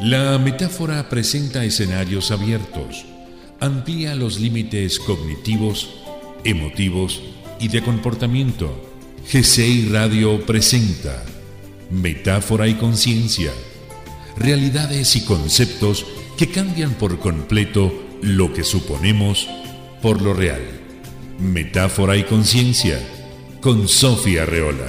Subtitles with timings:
[0.00, 3.06] La metáfora presenta escenarios abiertos,
[3.60, 5.88] amplía los límites cognitivos,
[6.44, 7.22] emotivos
[7.58, 8.70] y de comportamiento.
[9.32, 11.24] GCI Radio presenta
[11.90, 13.52] Metáfora y Conciencia,
[14.36, 16.04] realidades y conceptos
[16.36, 17.90] que cambian por completo
[18.20, 19.48] lo que suponemos
[20.02, 20.62] por lo real.
[21.40, 23.00] Metáfora y Conciencia,
[23.62, 24.86] con Sofía Reola.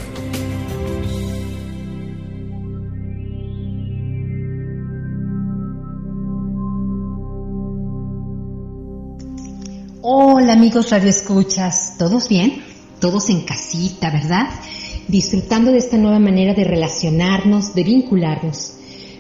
[10.57, 12.64] Amigos Radio Escuchas, ¿todos bien?
[13.00, 14.47] Todos en casita, ¿verdad?
[15.07, 18.74] Disfrutando de esta nueva manera de relacionarnos, de vincularnos,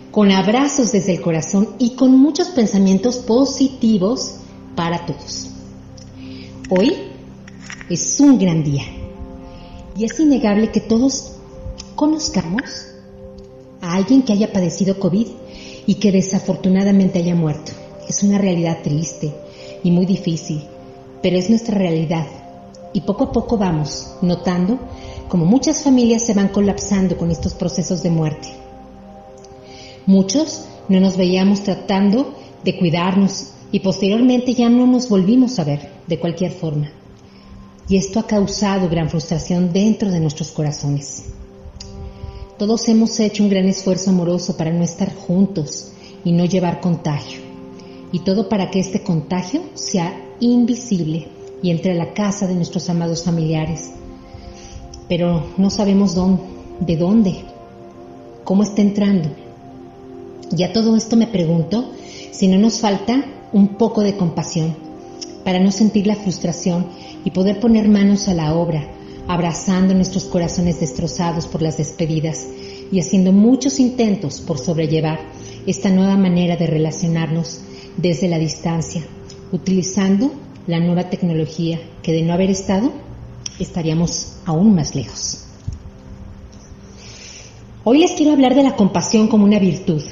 [0.09, 4.37] con abrazos desde el corazón y con muchos pensamientos positivos
[4.75, 5.51] para todos.
[6.71, 6.95] Hoy
[7.87, 8.85] es un gran día
[9.95, 11.33] y es innegable que todos
[11.93, 12.63] conozcamos
[13.81, 15.27] a alguien que haya padecido COVID
[15.85, 17.73] y que desafortunadamente haya muerto.
[18.09, 19.35] Es una realidad triste
[19.83, 20.63] y muy difícil
[21.21, 22.25] pero es nuestra realidad.
[22.93, 24.79] Y poco a poco vamos notando
[25.27, 28.47] como muchas familias se van colapsando con estos procesos de muerte.
[30.05, 35.89] Muchos no nos veíamos tratando de cuidarnos y posteriormente ya no nos volvimos a ver
[36.07, 36.89] de cualquier forma.
[37.89, 41.25] Y esto ha causado gran frustración dentro de nuestros corazones.
[42.57, 45.91] Todos hemos hecho un gran esfuerzo amoroso para no estar juntos
[46.23, 47.41] y no llevar contagio.
[48.11, 51.27] Y todo para que este contagio sea invisible
[51.61, 53.91] y entre a la casa de nuestros amados familiares.
[55.07, 56.43] Pero no sabemos dónde,
[56.79, 57.43] de dónde,
[58.43, 59.29] cómo está entrando.
[60.51, 61.91] Ya todo esto me pregunto
[62.31, 64.75] si no nos falta un poco de compasión
[65.43, 66.87] para no sentir la frustración
[67.23, 68.87] y poder poner manos a la obra,
[69.27, 72.47] abrazando nuestros corazones destrozados por las despedidas
[72.91, 75.19] y haciendo muchos intentos por sobrellevar
[75.65, 77.61] esta nueva manera de relacionarnos
[77.97, 79.03] desde la distancia
[79.51, 80.31] utilizando
[80.67, 82.91] la nueva tecnología que de no haber estado
[83.59, 85.45] estaríamos aún más lejos.
[87.83, 90.03] Hoy les quiero hablar de la compasión como una virtud,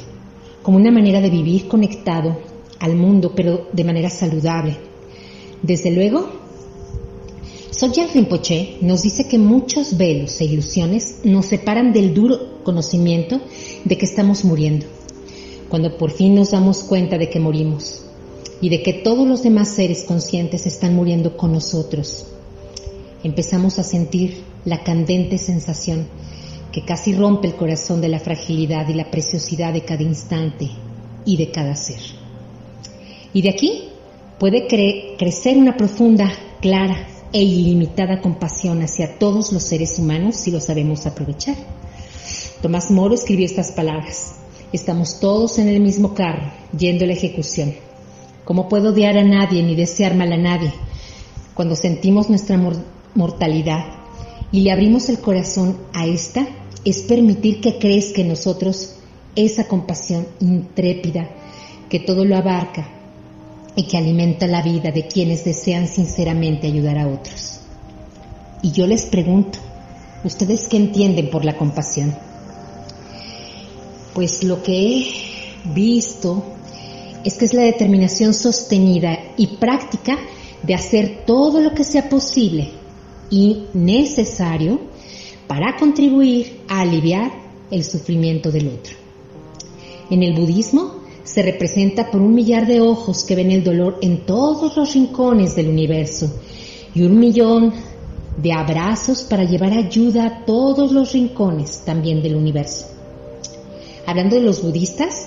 [0.63, 2.37] como una manera de vivir conectado
[2.79, 4.77] al mundo, pero de manera saludable.
[5.61, 6.29] Desde luego,
[7.71, 13.41] Sogyal Rinpoche nos dice que muchos velos e ilusiones nos separan del duro conocimiento
[13.83, 14.85] de que estamos muriendo.
[15.67, 18.04] Cuando por fin nos damos cuenta de que morimos,
[18.61, 22.27] y de que todos los demás seres conscientes están muriendo con nosotros.
[23.23, 26.07] Empezamos a sentir la candente sensación
[26.71, 30.69] que casi rompe el corazón de la fragilidad y la preciosidad de cada instante
[31.25, 31.99] y de cada ser.
[33.33, 33.89] Y de aquí
[34.39, 34.67] puede
[35.17, 41.05] crecer una profunda, clara e ilimitada compasión hacia todos los seres humanos si lo sabemos
[41.05, 41.55] aprovechar.
[42.61, 44.35] Tomás Moro escribió estas palabras.
[44.71, 47.73] Estamos todos en el mismo carro, yendo a la ejecución.
[48.45, 50.71] ¿Cómo puedo odiar a nadie ni desear mal a nadie?
[51.55, 52.59] Cuando sentimos nuestra
[53.15, 53.85] mortalidad
[54.51, 56.47] y le abrimos el corazón a esta,
[56.85, 58.97] es permitir que crezca en nosotros
[59.35, 61.27] esa compasión intrépida
[61.89, 62.87] que todo lo abarca
[63.75, 67.61] y que alimenta la vida de quienes desean sinceramente ayudar a otros.
[68.61, 69.57] Y yo les pregunto,
[70.23, 72.15] ¿ustedes qué entienden por la compasión?
[74.13, 75.07] Pues lo que he
[75.73, 76.54] visto,
[77.25, 80.17] es que es la determinación sostenida y práctica
[80.63, 82.69] de hacer todo lo que sea posible
[83.29, 84.79] y necesario
[85.47, 87.31] para contribuir a aliviar
[87.71, 88.95] el sufrimiento del otro.
[90.09, 94.25] En el budismo se representa por un millar de ojos que ven el dolor en
[94.25, 96.31] todos los rincones del universo
[96.93, 97.73] y un millón
[98.37, 102.87] de abrazos para llevar ayuda a todos los rincones también del universo.
[104.05, 105.24] Hablando de los budistas,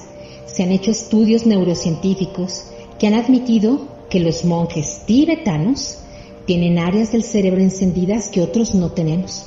[0.58, 2.64] se han hecho estudios neurocientíficos
[2.98, 5.98] que han admitido que los monjes tibetanos
[6.46, 9.46] tienen áreas del cerebro encendidas que otros no tenemos.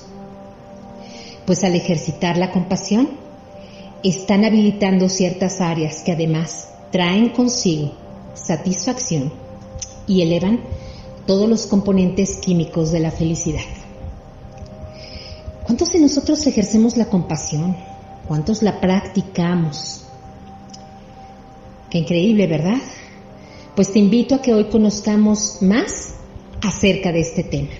[1.45, 3.09] Pues al ejercitar la compasión,
[4.03, 7.91] están habilitando ciertas áreas que además traen consigo
[8.33, 9.33] satisfacción
[10.07, 10.62] y elevan
[11.27, 13.68] todos los componentes químicos de la felicidad.
[15.65, 17.75] ¿Cuántos de nosotros ejercemos la compasión?
[18.30, 20.06] ¿Cuántos la practicamos?
[21.91, 22.77] Qué increíble, ¿verdad?
[23.75, 26.15] Pues te invito a que hoy conozcamos más
[26.61, 27.71] acerca de este tema.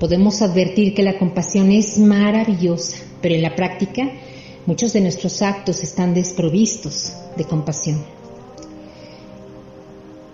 [0.00, 4.10] Podemos advertir que la compasión es maravillosa, pero en la práctica
[4.66, 8.04] muchos de nuestros actos están desprovistos de compasión.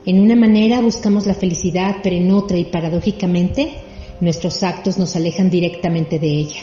[0.06, 3.74] En una manera buscamos la felicidad, pero en otra y paradójicamente
[4.22, 6.62] nuestros actos nos alejan directamente de ella.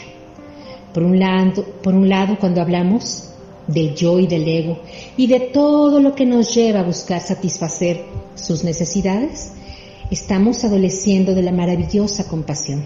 [0.92, 3.27] Por un lado, por un lado cuando hablamos,
[3.68, 4.78] del yo y del ego
[5.16, 8.04] y de todo lo que nos lleva a buscar satisfacer
[8.34, 9.52] sus necesidades,
[10.10, 12.84] estamos adoleciendo de la maravillosa compasión.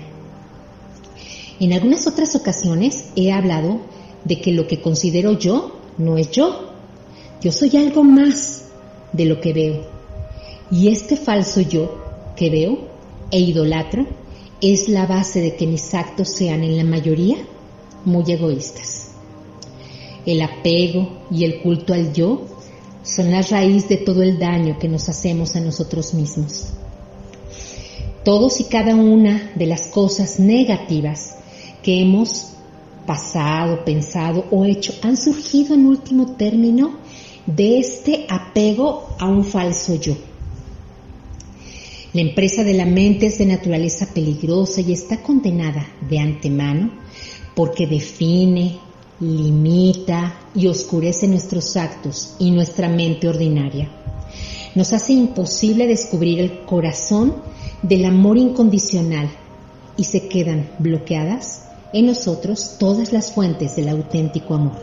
[1.61, 3.81] En algunas otras ocasiones he hablado
[4.25, 6.73] de que lo que considero yo no es yo.
[7.41, 8.65] Yo soy algo más
[9.13, 9.87] de lo que veo.
[10.71, 11.99] Y este falso yo
[12.37, 12.79] que veo
[13.31, 14.07] e idolatro
[14.61, 17.37] es la base de que mis actos sean en la mayoría
[18.05, 19.02] muy egoístas.
[20.25, 22.47] El apego y el culto al yo
[23.03, 26.69] son la raíz de todo el daño que nos hacemos a nosotros mismos.
[28.25, 31.37] Todos y cada una de las cosas negativas
[31.83, 32.53] que hemos
[33.07, 36.93] pasado, pensado o hecho han surgido en último término
[37.47, 40.17] de este apego a un falso yo.
[42.13, 46.91] La empresa de la mente es de naturaleza peligrosa y está condenada de antemano
[47.57, 48.79] porque define,
[49.23, 53.89] limita y oscurece nuestros actos y nuestra mente ordinaria.
[54.75, 57.37] Nos hace imposible descubrir el corazón
[57.83, 59.31] del amor incondicional
[59.97, 64.81] y se quedan bloqueadas en nosotros todas las fuentes del auténtico amor.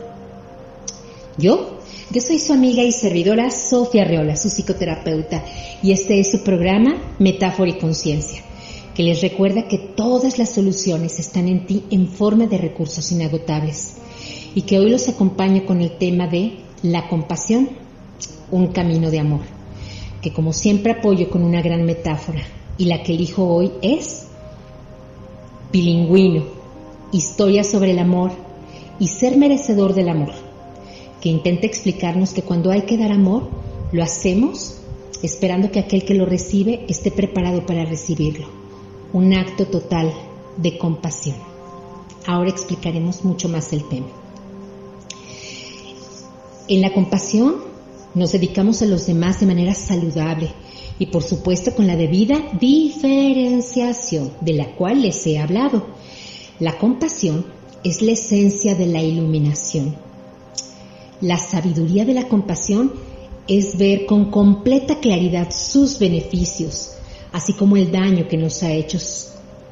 [1.36, 1.78] Yo,
[2.10, 5.44] yo soy su amiga y servidora Sofía Reola, su psicoterapeuta,
[5.82, 8.42] y este es su programa Metáfora y Conciencia,
[8.94, 13.99] que les recuerda que todas las soluciones están en ti en forma de recursos inagotables
[14.54, 17.68] y que hoy los acompaño con el tema de la compasión,
[18.50, 19.40] un camino de amor,
[20.22, 22.42] que como siempre apoyo con una gran metáfora
[22.78, 24.26] y la que elijo hoy es
[25.72, 26.44] bilingüino,
[27.12, 28.32] historia sobre el amor
[28.98, 30.32] y ser merecedor del amor,
[31.20, 33.48] que intenta explicarnos que cuando hay que dar amor,
[33.92, 34.76] lo hacemos
[35.22, 38.46] esperando que aquel que lo recibe esté preparado para recibirlo.
[39.12, 40.12] Un acto total
[40.56, 41.36] de compasión.
[42.26, 44.06] Ahora explicaremos mucho más el tema.
[46.70, 47.56] En la compasión
[48.14, 50.52] nos dedicamos a los demás de manera saludable
[51.00, 55.84] y por supuesto con la debida diferenciación de la cual les he hablado.
[56.60, 57.44] La compasión
[57.82, 59.96] es la esencia de la iluminación.
[61.20, 62.92] La sabiduría de la compasión
[63.48, 66.92] es ver con completa claridad sus beneficios,
[67.32, 68.98] así como el daño que nos ha hecho,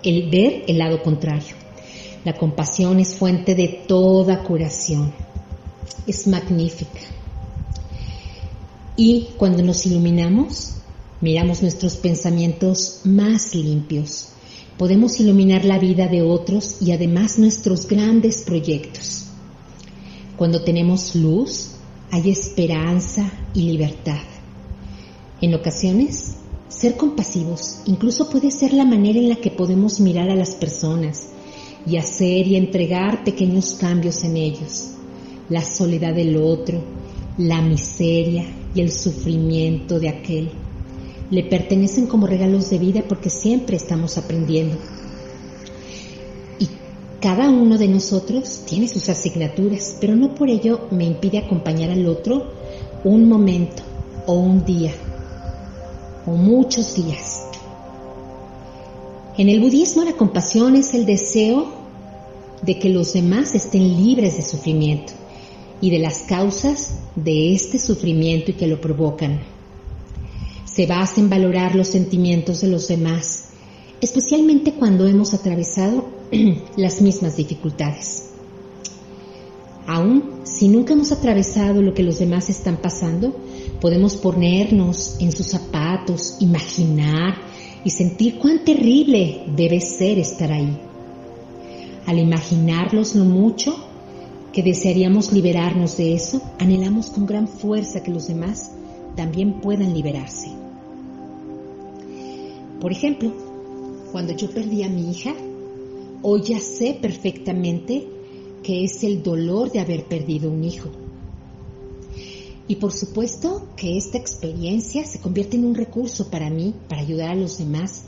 [0.03, 1.55] el ver el lado contrario.
[2.25, 5.28] La compasión es fuente de toda curación
[6.07, 7.01] es magnífica.
[8.97, 10.75] Y cuando nos iluminamos,
[11.21, 14.31] miramos nuestros pensamientos más limpios.
[14.77, 19.27] Podemos iluminar la vida de otros y además nuestros grandes proyectos.
[20.37, 21.71] Cuando tenemos luz,
[22.11, 24.23] hay esperanza y libertad.
[25.41, 26.35] En ocasiones,
[26.69, 31.29] ser compasivos incluso puede ser la manera en la que podemos mirar a las personas
[31.87, 34.98] y hacer y entregar pequeños cambios en ellos
[35.49, 36.83] la soledad del otro,
[37.39, 40.51] la miseria y el sufrimiento de aquel.
[41.31, 44.77] Le pertenecen como regalos de vida porque siempre estamos aprendiendo.
[46.59, 46.69] Y
[47.21, 52.07] cada uno de nosotros tiene sus asignaturas, pero no por ello me impide acompañar al
[52.07, 52.53] otro
[53.05, 53.83] un momento
[54.27, 54.93] o un día
[56.27, 57.45] o muchos días.
[59.39, 61.79] En el budismo la compasión es el deseo
[62.63, 65.13] de que los demás estén libres de sufrimiento
[65.81, 69.41] y de las causas de este sufrimiento y que lo provocan.
[70.65, 73.51] Se basa en valorar los sentimientos de los demás,
[74.01, 76.09] especialmente cuando hemos atravesado
[76.77, 78.31] las mismas dificultades.
[79.87, 83.35] Aún si nunca hemos atravesado lo que los demás están pasando,
[83.81, 87.37] podemos ponernos en sus zapatos, imaginar
[87.85, 90.77] y sentir cuán terrible debe ser estar ahí.
[92.07, 93.88] Al imaginarlos lo mucho,
[94.59, 98.73] que desearíamos liberarnos de eso, anhelamos con gran fuerza que los demás
[99.15, 100.51] también puedan liberarse.
[102.81, 103.33] Por ejemplo,
[104.11, 105.33] cuando yo perdí a mi hija,
[106.23, 108.09] hoy ya sé perfectamente
[108.65, 110.89] que es el dolor de haber perdido un hijo.
[112.67, 117.31] Y por supuesto que esta experiencia se convierte en un recurso para mí, para ayudar
[117.31, 118.07] a los demás.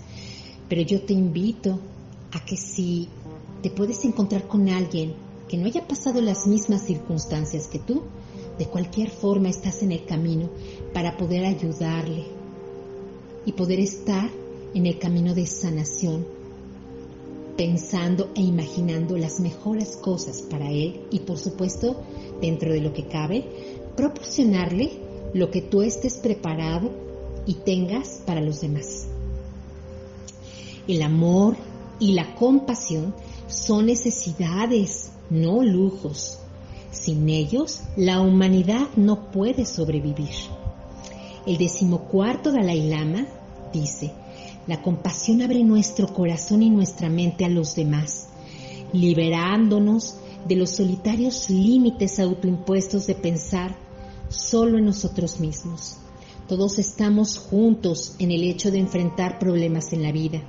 [0.69, 1.79] Pero yo te invito
[2.33, 3.07] a que si
[3.63, 8.05] te puedes encontrar con alguien que no haya pasado las mismas circunstancias que tú,
[8.57, 10.49] de cualquier forma estás en el camino
[10.95, 12.27] para poder ayudarle
[13.45, 14.31] y poder estar
[14.75, 16.25] en el camino de sanación,
[17.57, 22.01] pensando e imaginando las mejores cosas para él y por supuesto,
[22.41, 23.45] dentro de lo que cabe,
[23.97, 25.01] proporcionarle
[25.35, 26.93] lo que tú estés preparado
[27.45, 29.09] y tengas para los demás.
[30.87, 31.57] El amor
[31.99, 33.17] y la compasión
[33.49, 36.39] son necesidades no lujos.
[36.91, 40.35] Sin ellos, la humanidad no puede sobrevivir.
[41.47, 43.27] El decimocuarto Dalai Lama
[43.73, 44.13] dice,
[44.67, 48.29] la compasión abre nuestro corazón y nuestra mente a los demás,
[48.93, 53.77] liberándonos de los solitarios límites autoimpuestos de pensar
[54.29, 55.97] solo en nosotros mismos.
[56.49, 60.43] Todos estamos juntos en el hecho de enfrentar problemas en la vida.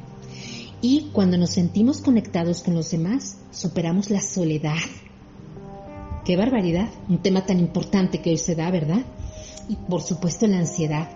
[0.82, 4.80] Y cuando nos sentimos conectados con los demás, superamos la soledad.
[6.26, 9.02] Qué barbaridad, un tema tan importante que hoy se da, ¿verdad?
[9.70, 11.08] Y por supuesto la ansiedad.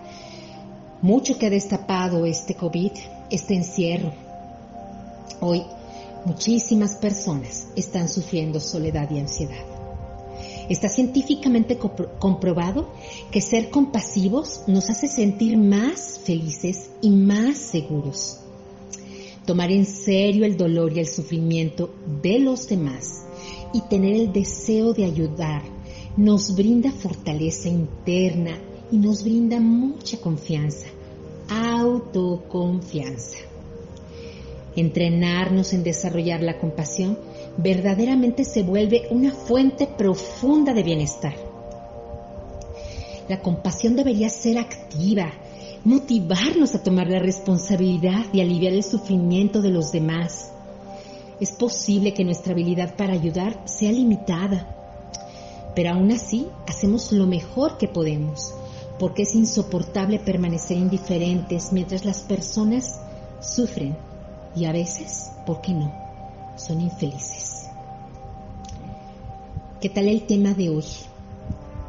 [1.02, 2.92] Mucho que ha destapado este COVID,
[3.30, 4.12] este encierro.
[5.40, 5.64] Hoy
[6.24, 9.64] muchísimas personas están sufriendo soledad y ansiedad.
[10.68, 11.76] Está científicamente
[12.18, 12.88] comprobado
[13.32, 18.45] que ser compasivos nos hace sentir más felices y más seguros.
[19.46, 23.24] Tomar en serio el dolor y el sufrimiento de los demás
[23.72, 25.62] y tener el deseo de ayudar
[26.16, 28.58] nos brinda fortaleza interna
[28.90, 30.88] y nos brinda mucha confianza,
[31.48, 33.38] autoconfianza.
[34.74, 37.18] Entrenarnos en desarrollar la compasión
[37.56, 41.34] verdaderamente se vuelve una fuente profunda de bienestar.
[43.28, 45.32] La compasión debería ser activa,
[45.84, 50.50] motivarnos a tomar la responsabilidad y aliviar el sufrimiento de los demás.
[51.40, 54.74] Es posible que nuestra habilidad para ayudar sea limitada,
[55.74, 58.54] pero aún así hacemos lo mejor que podemos,
[58.98, 62.98] porque es insoportable permanecer indiferentes mientras las personas
[63.40, 63.96] sufren
[64.54, 65.92] y a veces, ¿por qué no?,
[66.56, 67.66] son infelices.
[69.80, 70.86] ¿Qué tal el tema de hoy?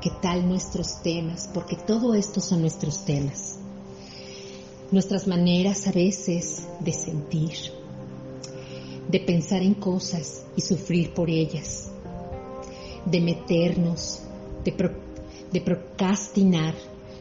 [0.01, 1.49] ¿Qué tal nuestros temas?
[1.53, 3.59] Porque todo esto son nuestros temas.
[4.89, 7.57] Nuestras maneras a veces de sentir,
[9.09, 11.89] de pensar en cosas y sufrir por ellas,
[13.05, 14.21] de meternos,
[14.63, 16.73] de, procrastinar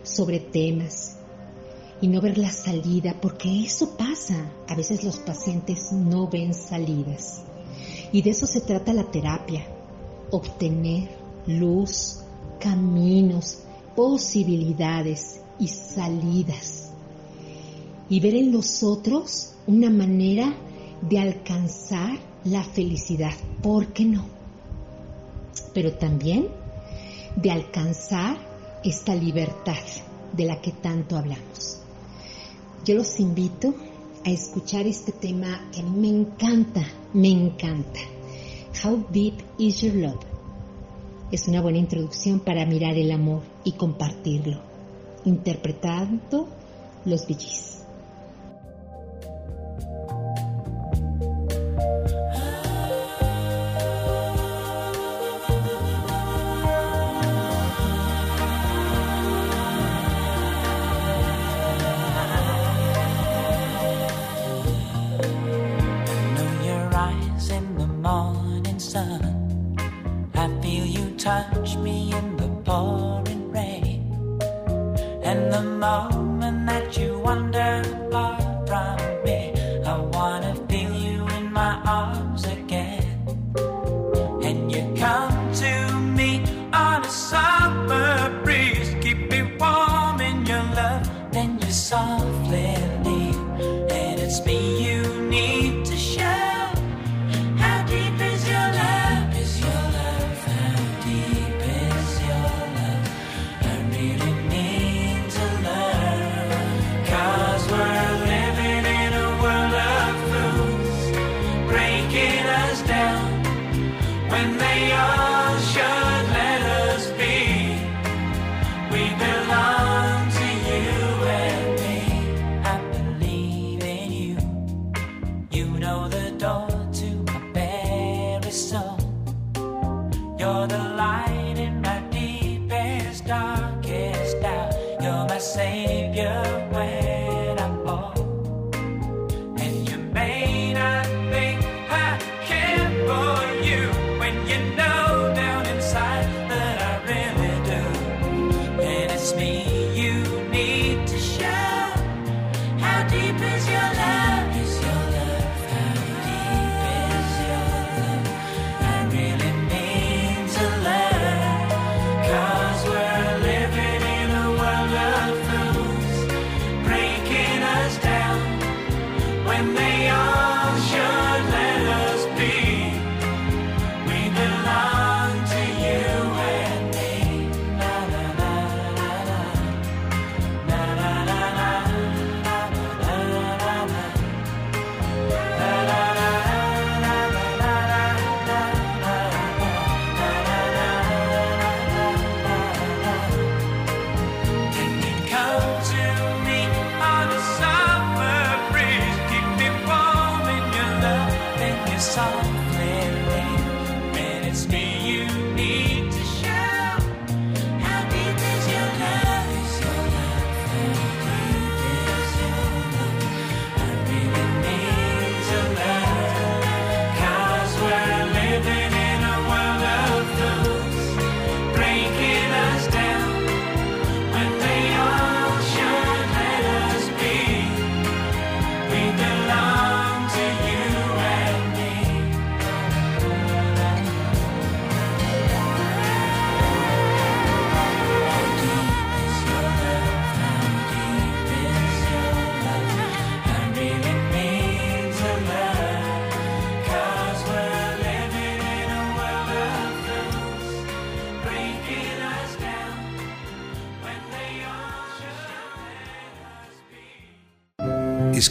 [0.04, 1.16] sobre temas
[2.00, 4.52] y no ver la salida, porque eso pasa.
[4.68, 7.42] A veces los pacientes no ven salidas.
[8.12, 9.66] Y de eso se trata la terapia,
[10.30, 11.08] obtener
[11.48, 12.20] luz,
[12.60, 13.64] caminos,
[13.96, 16.85] posibilidades y salidas.
[18.08, 20.54] Y ver en los otros una manera
[21.02, 23.32] de alcanzar la felicidad,
[23.62, 24.24] ¿por qué no?
[25.74, 26.48] Pero también
[27.36, 28.36] de alcanzar
[28.84, 29.82] esta libertad
[30.32, 31.80] de la que tanto hablamos.
[32.84, 33.74] Yo los invito
[34.24, 38.00] a escuchar este tema que a mí me encanta, me encanta.
[38.84, 40.24] How Deep Is Your Love?
[41.32, 44.60] Es una buena introducción para mirar el amor y compartirlo,
[45.24, 46.48] interpretando
[47.04, 47.75] los BGs.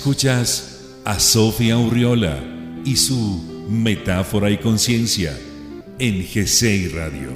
[0.06, 2.40] Escuchas a Sofía Urriola
[2.86, 5.36] y su Metáfora y Conciencia
[5.98, 7.32] en GCI Radio.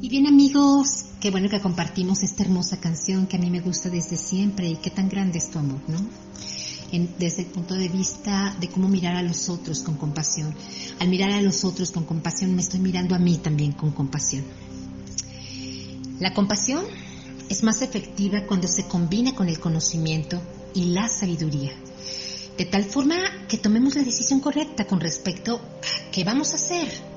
[0.00, 3.90] Y bien amigos, qué bueno que compartimos esta hermosa canción que a mí me gusta
[3.90, 4.88] desde siempre y qué
[7.18, 10.54] desde el punto de vista de cómo mirar a los otros con compasión.
[10.98, 14.44] Al mirar a los otros con compasión me estoy mirando a mí también con compasión.
[16.20, 16.84] La compasión
[17.48, 20.40] es más efectiva cuando se combina con el conocimiento
[20.74, 21.72] y la sabiduría,
[22.58, 23.16] de tal forma
[23.48, 27.15] que tomemos la decisión correcta con respecto a qué vamos a hacer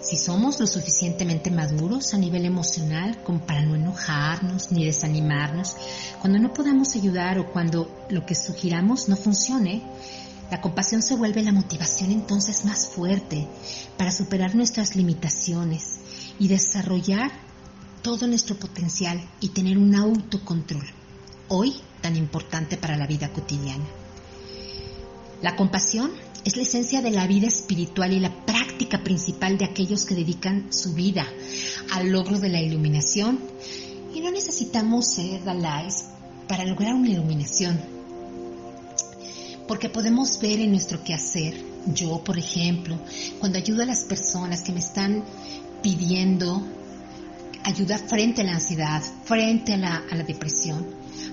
[0.00, 5.76] si somos lo suficientemente maduros a nivel emocional como para no enojarnos ni desanimarnos,
[6.20, 9.82] cuando no podamos ayudar o cuando lo que sugiramos no funcione,
[10.50, 13.46] la compasión se vuelve la motivación entonces más fuerte
[13.98, 16.00] para superar nuestras limitaciones
[16.38, 17.30] y desarrollar
[18.02, 20.86] todo nuestro potencial y tener un autocontrol,
[21.48, 23.84] hoy tan importante para la vida cotidiana.
[25.42, 26.10] La compasión
[26.44, 30.72] es la esencia de la vida espiritual y la práctica principal de aquellos que dedican
[30.72, 31.26] su vida
[31.92, 33.38] al logro de la iluminación.
[34.14, 36.06] Y no necesitamos ser Dalais
[36.48, 37.78] para lograr una iluminación,
[39.68, 41.54] porque podemos ver en nuestro quehacer,
[41.94, 42.98] yo por ejemplo,
[43.38, 45.24] cuando ayudo a las personas que me están
[45.80, 46.60] pidiendo
[47.62, 50.84] ayuda frente a la ansiedad, frente a la, a la depresión,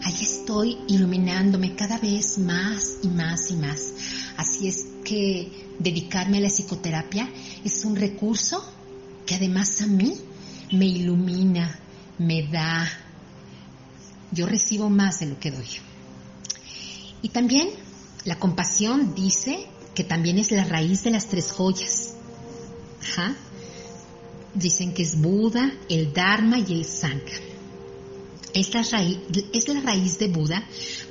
[0.04, 3.94] ahí estoy iluminándome cada vez más y más y más.
[4.38, 7.30] Así es que dedicarme a la psicoterapia
[7.64, 8.64] es un recurso
[9.26, 10.14] que además a mí
[10.72, 11.80] me ilumina,
[12.18, 12.90] me da.
[14.32, 15.68] Yo recibo más de lo que doy.
[17.22, 17.70] Y también
[18.26, 22.14] la compasión dice que también es la raíz de las tres joyas.
[24.54, 27.40] Dicen que es Buda, el Dharma y el Sangha.
[28.54, 29.20] Es raíz,
[29.54, 30.64] es la raíz de Buda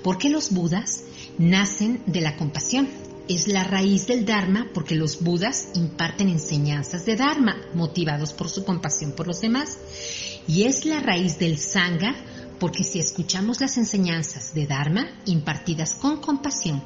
[0.03, 1.05] porque los Budas
[1.39, 2.89] nacen de la compasión
[3.29, 8.65] es la raíz del Dharma porque los Budas imparten enseñanzas de Dharma motivados por su
[8.65, 9.79] compasión por los demás.
[10.47, 12.15] Y es la raíz del Sangha
[12.61, 16.83] porque si escuchamos las enseñanzas de Dharma impartidas con compasión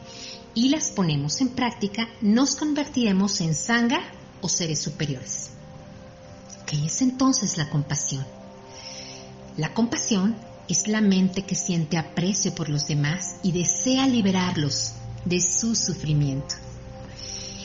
[0.54, 4.00] y las ponemos en práctica, nos convertiremos en Sangha
[4.40, 5.50] o seres superiores.
[6.66, 8.24] ¿Qué es entonces la compasión?
[9.56, 10.36] La compasión
[10.68, 16.54] es la mente que siente aprecio por los demás y desea liberarlos de su sufrimiento.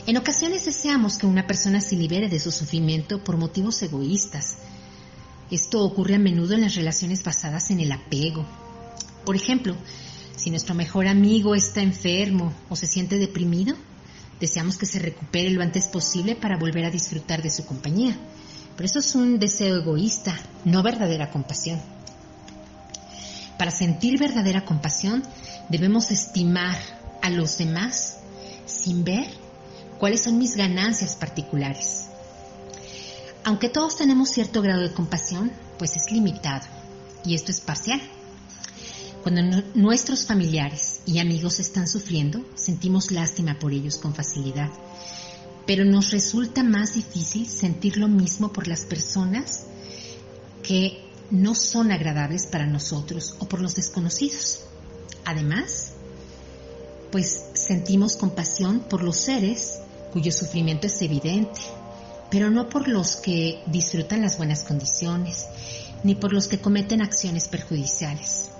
[0.06, 4.58] En ocasiones deseamos que una persona se libere de su sufrimiento por motivos egoístas.
[5.50, 8.46] Esto ocurre a menudo en las relaciones basadas en el apego.
[9.24, 9.74] Por ejemplo,
[10.36, 13.74] si nuestro mejor amigo está enfermo o se siente deprimido,
[14.38, 18.16] deseamos que se recupere lo antes posible para volver a disfrutar de su compañía.
[18.76, 21.80] Pero eso es un deseo egoísta, no verdadera compasión.
[23.58, 25.24] Para sentir verdadera compasión
[25.68, 26.76] debemos estimar
[27.26, 28.18] a los demás
[28.66, 29.26] sin ver
[29.98, 32.04] cuáles son mis ganancias particulares.
[33.42, 36.64] Aunque todos tenemos cierto grado de compasión, pues es limitado
[37.24, 38.00] y esto es parcial.
[39.24, 39.42] Cuando
[39.74, 44.70] nuestros familiares y amigos están sufriendo, sentimos lástima por ellos con facilidad,
[45.66, 49.64] pero nos resulta más difícil sentir lo mismo por las personas
[50.62, 54.60] que no son agradables para nosotros o por los desconocidos.
[55.24, 55.95] Además,
[57.10, 59.80] pues sentimos compasión por los seres
[60.12, 61.60] cuyo sufrimiento es evidente,
[62.30, 65.46] pero no por los que disfrutan las buenas condiciones,
[66.02, 68.50] ni por los que cometen acciones perjudiciales.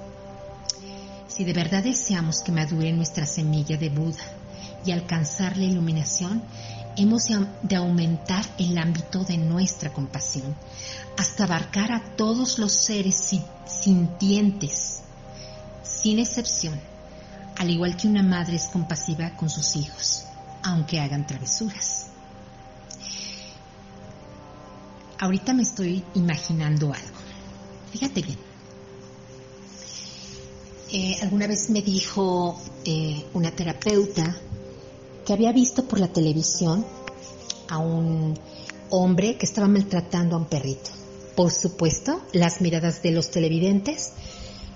[1.28, 4.22] Si de verdad deseamos que madure nuestra semilla de Buda
[4.84, 6.42] y alcanzar la iluminación,
[6.96, 7.24] hemos
[7.62, 10.54] de aumentar el ámbito de nuestra compasión
[11.18, 13.34] hasta abarcar a todos los seres
[13.66, 15.00] sintientes,
[15.82, 16.78] sin excepción
[17.58, 20.24] al igual que una madre es compasiva con sus hijos,
[20.62, 22.06] aunque hagan travesuras.
[25.18, 27.18] Ahorita me estoy imaginando algo.
[27.90, 28.38] Fíjate bien.
[30.92, 34.36] Eh, alguna vez me dijo eh, una terapeuta
[35.24, 36.84] que había visto por la televisión
[37.68, 38.38] a un
[38.90, 40.90] hombre que estaba maltratando a un perrito.
[41.34, 44.12] Por supuesto, las miradas de los televidentes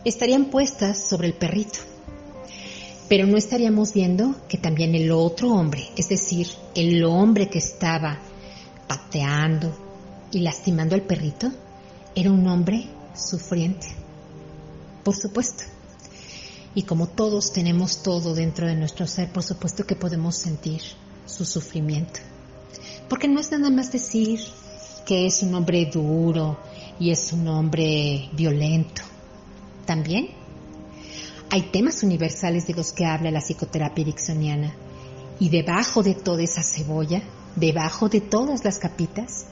[0.04, 1.78] estarían puestas sobre el perrito
[3.10, 6.46] pero no estaríamos viendo que también el otro hombre, es decir,
[6.76, 8.20] el hombre que estaba
[8.86, 9.76] pateando
[10.30, 11.50] y lastimando al perrito,
[12.14, 13.88] era un hombre sufriente.
[15.02, 15.64] Por supuesto.
[16.76, 20.80] Y como todos tenemos todo dentro de nuestro ser, por supuesto que podemos sentir
[21.26, 22.20] su sufrimiento.
[23.08, 24.38] Porque no es nada más decir
[25.04, 26.60] que es un hombre duro
[27.00, 29.02] y es un hombre violento.
[29.84, 30.39] También
[31.50, 34.72] hay temas universales de los que habla la psicoterapia ericksoniana.
[35.40, 37.22] Y debajo de toda esa cebolla,
[37.56, 39.46] debajo de todas las capitas,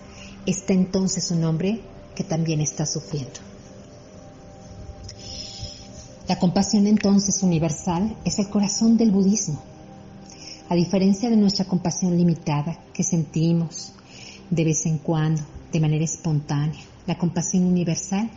[0.46, 1.80] está entonces un hombre
[2.14, 3.40] que también está sufriendo.
[6.28, 9.60] La compasión entonces universal es el corazón del budismo.
[10.68, 13.92] A diferencia de nuestra compasión limitada que sentimos
[14.50, 18.30] de vez en cuando, de manera espontánea, la compasión universal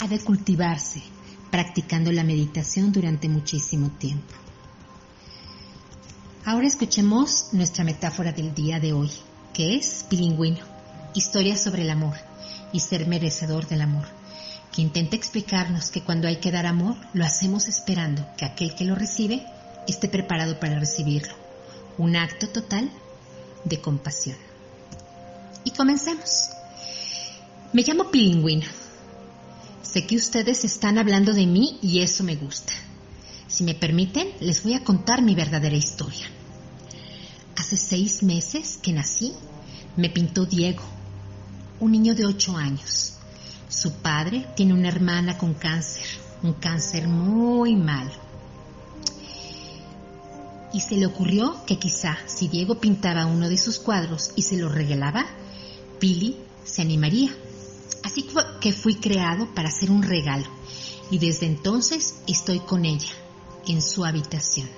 [0.00, 1.02] ha de cultivarse
[1.56, 4.34] practicando la meditación durante muchísimo tiempo.
[6.44, 9.10] Ahora escuchemos nuestra metáfora del día de hoy,
[9.54, 10.62] que es bilingüino,
[11.14, 12.14] historia sobre el amor
[12.74, 14.04] y ser merecedor del amor
[14.70, 18.84] que intenta explicarnos que cuando hay que dar amor, lo hacemos esperando que aquel que
[18.84, 19.46] lo recibe
[19.88, 21.32] esté preparado para recibirlo.
[21.96, 22.90] Un acto total
[23.64, 24.36] de compasión.
[25.64, 26.50] Y comencemos.
[27.72, 28.85] Me llamo Pilingüino.
[29.92, 32.72] Sé que ustedes están hablando de mí y eso me gusta.
[33.46, 36.26] Si me permiten, les voy a contar mi verdadera historia.
[37.56, 39.32] Hace seis meses que nací,
[39.96, 40.82] me pintó Diego,
[41.78, 43.14] un niño de ocho años.
[43.68, 46.04] Su padre tiene una hermana con cáncer,
[46.42, 48.12] un cáncer muy malo.
[50.72, 54.56] Y se le ocurrió que quizá si Diego pintaba uno de sus cuadros y se
[54.56, 55.24] lo regalaba,
[56.00, 57.34] Pili se animaría.
[58.02, 58.26] Así
[58.60, 60.46] que fui creado para hacer un regalo
[61.10, 63.12] y desde entonces estoy con ella,
[63.66, 64.68] en su habitación.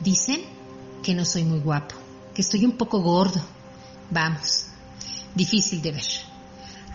[0.00, 0.40] Dicen
[1.02, 1.94] que no soy muy guapo,
[2.34, 3.40] que estoy un poco gordo.
[4.10, 4.66] Vamos,
[5.34, 6.06] difícil de ver.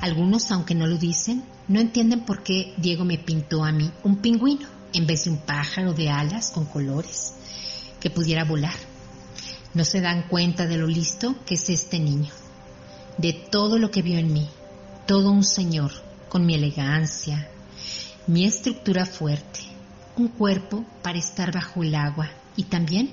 [0.01, 4.17] Algunos, aunque no lo dicen, no entienden por qué Diego me pintó a mí un
[4.17, 7.33] pingüino en vez de un pájaro de alas con colores
[7.99, 8.75] que pudiera volar.
[9.73, 12.31] No se dan cuenta de lo listo que es este niño,
[13.17, 14.47] de todo lo que vio en mí,
[15.08, 15.91] todo un señor
[16.30, 17.49] con mi elegancia,
[18.28, 19.62] mi estructura fuerte,
[20.17, 23.12] un cuerpo para estar bajo el agua y también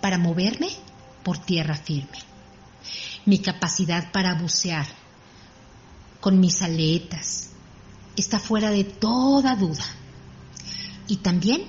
[0.00, 0.68] para moverme
[1.22, 2.18] por tierra firme,
[3.24, 4.86] mi capacidad para bucear
[6.20, 7.50] con mis aletas,
[8.16, 9.84] está fuera de toda duda.
[11.06, 11.64] Y también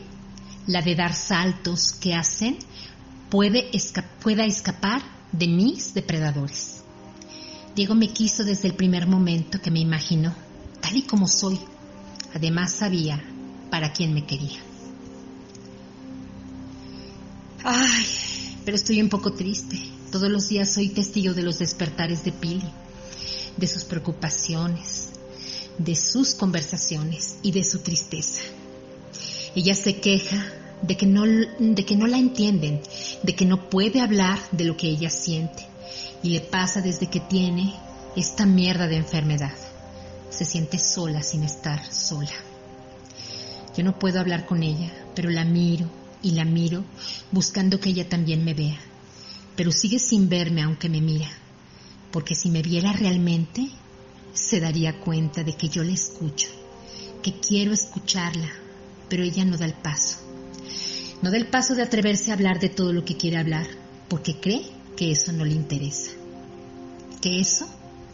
[0.68, 2.58] la de dar saltos que hacen
[3.30, 5.02] pueda escapar
[5.32, 6.75] de mis depredadores.
[7.76, 10.34] Diego me quiso desde el primer momento que me imaginó,
[10.80, 11.60] tal y como soy.
[12.34, 13.22] Además sabía
[13.70, 14.62] para quién me quería.
[17.66, 18.06] Ay,
[18.64, 19.78] pero estoy un poco triste.
[20.10, 22.64] Todos los días soy testigo de los despertares de Pili
[23.58, 25.10] de sus preocupaciones,
[25.78, 28.42] de sus conversaciones y de su tristeza.
[29.56, 30.46] Ella se queja
[30.82, 32.82] de que no, de que no la entienden,
[33.24, 35.75] de que no puede hablar de lo que ella siente
[36.24, 37.74] y le pasa desde que tiene
[38.16, 39.54] esta mierda de enfermedad.
[40.30, 42.32] Se siente sola sin estar sola.
[43.78, 45.90] Yo no puedo hablar con ella, pero la miro
[46.22, 46.84] y la miro
[47.32, 48.80] buscando que ella también me vea,
[49.56, 51.30] pero sigue sin verme aunque me mira
[52.16, 53.68] porque si me viera realmente,
[54.34, 56.48] se daría cuenta de que yo le escucho,
[57.22, 58.50] que quiero escucharla,
[59.10, 60.20] pero ella no da el paso.
[61.22, 63.68] No da el paso de atreverse a hablar de todo lo que quiere hablar,
[64.08, 64.64] porque cree
[64.96, 66.12] que eso no le interesa,
[67.22, 67.68] que eso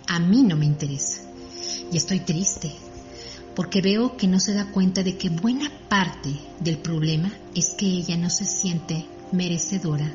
[0.08, 1.22] a mí no me interesa.
[1.92, 2.72] Y estoy triste,
[3.56, 7.86] porque veo que no se da cuenta de que buena parte del problema es que
[7.86, 10.12] ella no se siente merecedora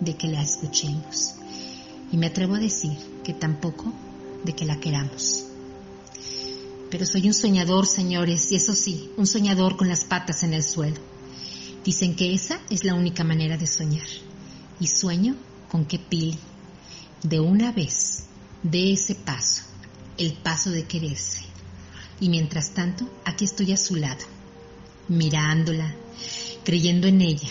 [0.00, 1.36] de que la escuchemos
[2.12, 3.92] y me atrevo a decir que tampoco
[4.44, 5.44] de que la queramos.
[6.90, 10.62] Pero soy un soñador, señores, y eso sí, un soñador con las patas en el
[10.62, 11.00] suelo.
[11.84, 14.06] Dicen que esa es la única manera de soñar.
[14.78, 15.34] Y sueño
[15.70, 16.38] con que Pili,
[17.22, 18.24] de una vez,
[18.62, 19.62] dé ese paso,
[20.18, 21.44] el paso de quererse.
[22.20, 24.24] Y mientras tanto, aquí estoy a su lado,
[25.08, 25.94] mirándola,
[26.64, 27.48] creyendo en ella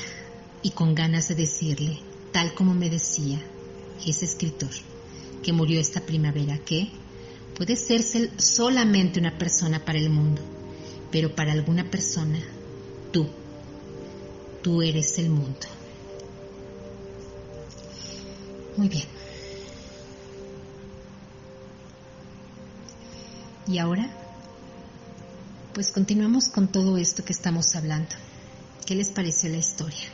[0.63, 1.99] y con ganas de decirle,
[2.31, 3.39] tal como me decía,
[4.05, 4.71] ese escritor
[5.43, 6.89] que murió esta primavera, que
[7.55, 8.01] puede ser
[8.37, 10.41] solamente una persona para el mundo,
[11.11, 12.39] pero para alguna persona,
[13.11, 13.27] tú,
[14.61, 15.67] tú eres el mundo.
[18.77, 19.05] Muy bien.
[23.67, 24.09] Y ahora,
[25.73, 28.09] pues continuamos con todo esto que estamos hablando.
[28.85, 30.07] ¿Qué les pareció la historia?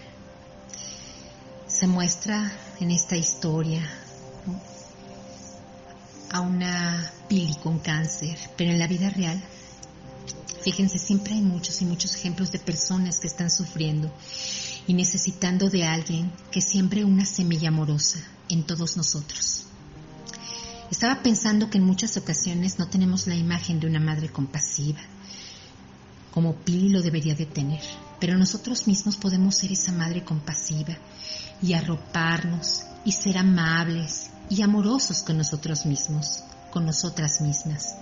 [1.68, 3.82] Se muestra en esta historia
[6.30, 9.42] a una Pili con cáncer, pero en la vida real,
[10.64, 14.14] fíjense, siempre hay muchos y muchos ejemplos de personas que están sufriendo
[14.88, 18.20] y necesitando de alguien que siembre una semilla amorosa
[18.54, 19.64] en todos nosotros.
[20.92, 25.00] Estaba pensando que en muchas ocasiones no tenemos la imagen de una madre compasiva,
[26.32, 27.82] como Pili lo debería de tener,
[28.20, 30.98] pero nosotros mismos podemos ser esa madre compasiva
[31.62, 37.96] y arroparnos y ser amables y amorosos con nosotros mismos, con nosotras mismas.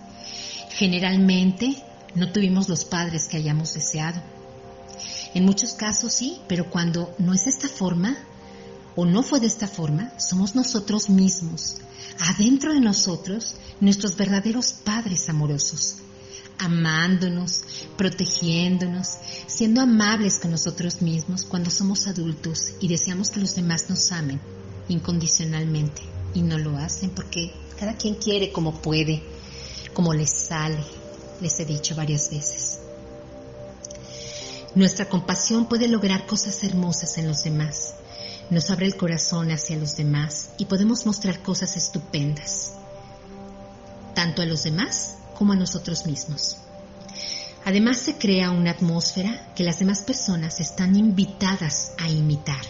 [0.71, 1.83] Generalmente
[2.15, 4.21] no tuvimos los padres que hayamos deseado.
[5.33, 8.17] En muchos casos sí, pero cuando no es esta forma
[8.95, 11.77] o no fue de esta forma, somos nosotros mismos,
[12.19, 15.97] adentro de nosotros, nuestros verdaderos padres amorosos,
[16.57, 17.63] amándonos,
[17.97, 24.11] protegiéndonos, siendo amables con nosotros mismos cuando somos adultos y deseamos que los demás nos
[24.11, 24.41] amen
[24.89, 26.01] incondicionalmente
[26.33, 29.23] y no lo hacen porque cada quien quiere como puede,
[29.93, 30.83] como les sale,
[31.41, 32.79] les he dicho varias veces.
[34.75, 37.95] Nuestra compasión puede lograr cosas hermosas en los demás.
[38.49, 42.73] Nos abre el corazón hacia los demás y podemos mostrar cosas estupendas,
[44.15, 46.57] tanto a los demás como a nosotros mismos.
[47.63, 52.65] Además se crea una atmósfera que las demás personas están invitadas a imitar.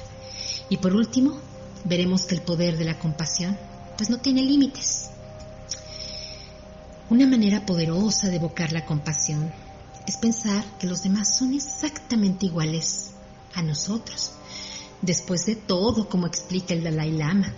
[0.68, 1.40] Y por último,
[1.86, 3.58] veremos que el poder de la compasión
[3.96, 5.12] pues no tiene límites.
[7.10, 9.52] Una manera poderosa de evocar la compasión
[10.06, 13.12] es pensar que los demás son exactamente iguales
[13.54, 14.34] a nosotros.
[15.02, 17.54] Después de todo, como explica el Dalai Lama,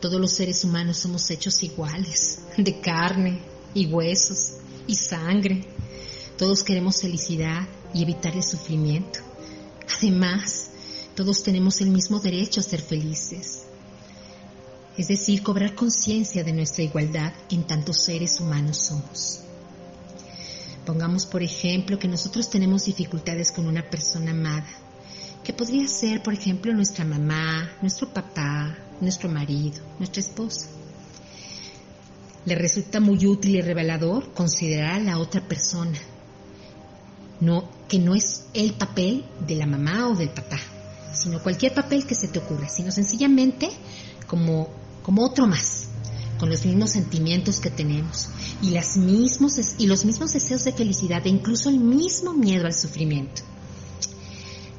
[0.00, 3.40] todos los seres humanos somos hechos iguales, de carne
[3.74, 4.54] y huesos
[4.86, 5.64] y sangre.
[6.36, 9.20] Todos queremos felicidad y evitar el sufrimiento.
[9.98, 10.70] Además,
[11.14, 13.66] todos tenemos el mismo derecho a ser felices
[14.96, 19.40] es decir, cobrar conciencia de nuestra igualdad en tantos seres humanos somos.
[20.84, 24.68] Pongamos, por ejemplo, que nosotros tenemos dificultades con una persona amada,
[25.44, 30.68] que podría ser, por ejemplo, nuestra mamá, nuestro papá, nuestro marido, nuestra esposa.
[32.44, 35.98] Le resulta muy útil y revelador considerar a la otra persona,
[37.40, 40.58] no, que no es el papel de la mamá o del papá,
[41.12, 43.70] sino cualquier papel que se te ocurra, sino sencillamente
[44.26, 45.88] como como otro más,
[46.38, 48.28] con los mismos sentimientos que tenemos
[48.62, 52.74] y, las mismos, y los mismos deseos de felicidad e incluso el mismo miedo al
[52.74, 53.42] sufrimiento.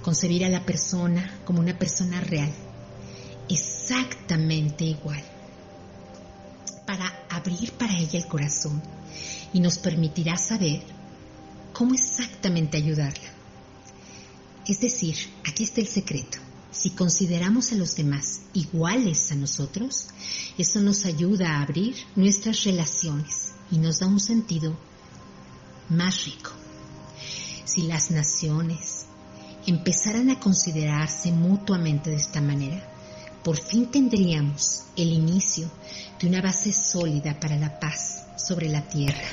[0.03, 2.51] Concebir a la persona como una persona real,
[3.49, 5.23] exactamente igual,
[6.85, 8.81] para abrir para ella el corazón
[9.53, 10.83] y nos permitirá saber
[11.71, 13.29] cómo exactamente ayudarla.
[14.67, 16.37] Es decir, aquí está el secreto.
[16.71, 20.07] Si consideramos a los demás iguales a nosotros,
[20.57, 24.77] eso nos ayuda a abrir nuestras relaciones y nos da un sentido
[25.89, 26.51] más rico.
[27.65, 29.05] Si las naciones
[29.67, 32.81] empezaran a considerarse mutuamente de esta manera,
[33.43, 35.69] por fin tendríamos el inicio
[36.19, 39.27] de una base sólida para la paz sobre la tierra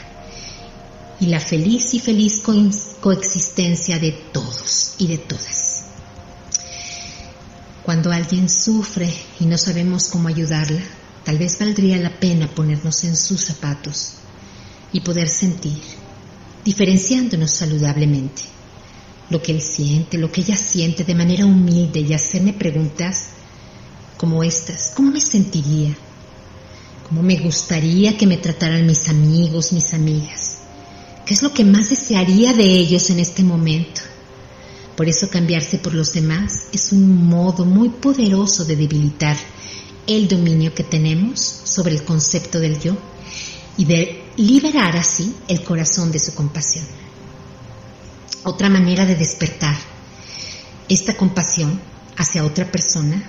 [1.20, 2.42] y la feliz y feliz
[3.00, 5.84] coexistencia de todos y de todas.
[7.84, 10.82] Cuando alguien sufre y no sabemos cómo ayudarla,
[11.24, 14.14] tal vez valdría la pena ponernos en sus zapatos
[14.92, 15.80] y poder sentir,
[16.64, 18.42] diferenciándonos saludablemente,
[19.30, 23.30] lo que él siente, lo que ella siente de manera humilde y hacerme preguntas
[24.16, 25.96] como estas, ¿cómo me sentiría?
[27.08, 30.58] ¿Cómo me gustaría que me trataran mis amigos, mis amigas?
[31.24, 34.02] ¿Qué es lo que más desearía de ellos en este momento?
[34.96, 39.36] Por eso cambiarse por los demás es un modo muy poderoso de debilitar
[40.06, 42.96] el dominio que tenemos sobre el concepto del yo
[43.76, 46.84] y de liberar así el corazón de su compasión.
[48.44, 49.76] Otra manera de despertar
[50.88, 51.80] esta compasión
[52.16, 53.22] hacia otra persona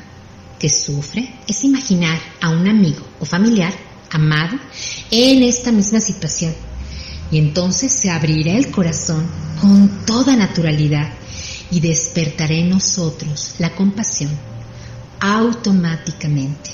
[0.59, 3.73] que sufre es imaginar a un amigo o familiar
[4.09, 4.57] amado
[5.09, 6.53] en esta misma situación.
[7.31, 9.25] Y entonces se abrirá el corazón
[9.59, 11.13] con toda naturalidad
[11.71, 14.31] y despertaré en nosotros la compasión
[15.19, 16.71] automáticamente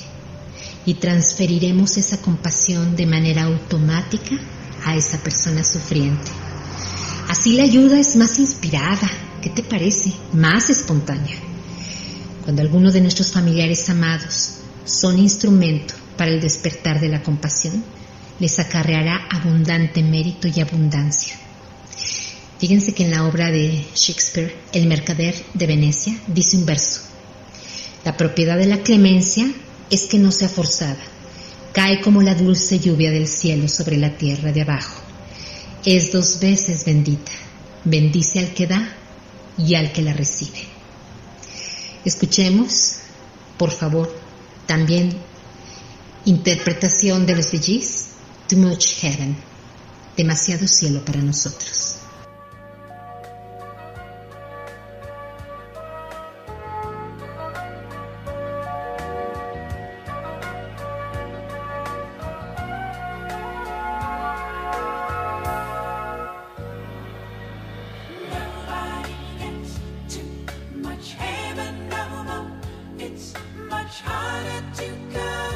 [0.84, 4.36] y transferiremos esa compasión de manera automática
[4.84, 6.30] a esa persona sufriente.
[7.28, 9.10] Así la ayuda es más inspirada,
[9.42, 10.14] ¿qué te parece?
[10.32, 11.36] Más espontánea.
[12.42, 17.84] Cuando alguno de nuestros familiares amados son instrumento para el despertar de la compasión,
[18.40, 21.36] les acarreará abundante mérito y abundancia.
[22.58, 27.02] Fíjense que en la obra de Shakespeare, El mercader de Venecia, dice un verso.
[28.06, 29.52] La propiedad de la clemencia
[29.90, 31.04] es que no sea forzada,
[31.74, 34.97] cae como la dulce lluvia del cielo sobre la tierra de abajo.
[35.90, 37.32] Es dos veces bendita,
[37.82, 38.94] bendice al que da
[39.56, 40.68] y al que la recibe.
[42.04, 42.96] Escuchemos,
[43.56, 44.14] por favor,
[44.66, 45.16] también
[46.26, 48.06] interpretación de los DJs,
[48.50, 49.34] Too Much Heaven,
[50.14, 51.97] demasiado cielo para nosotros.
[74.48, 75.47] that you got.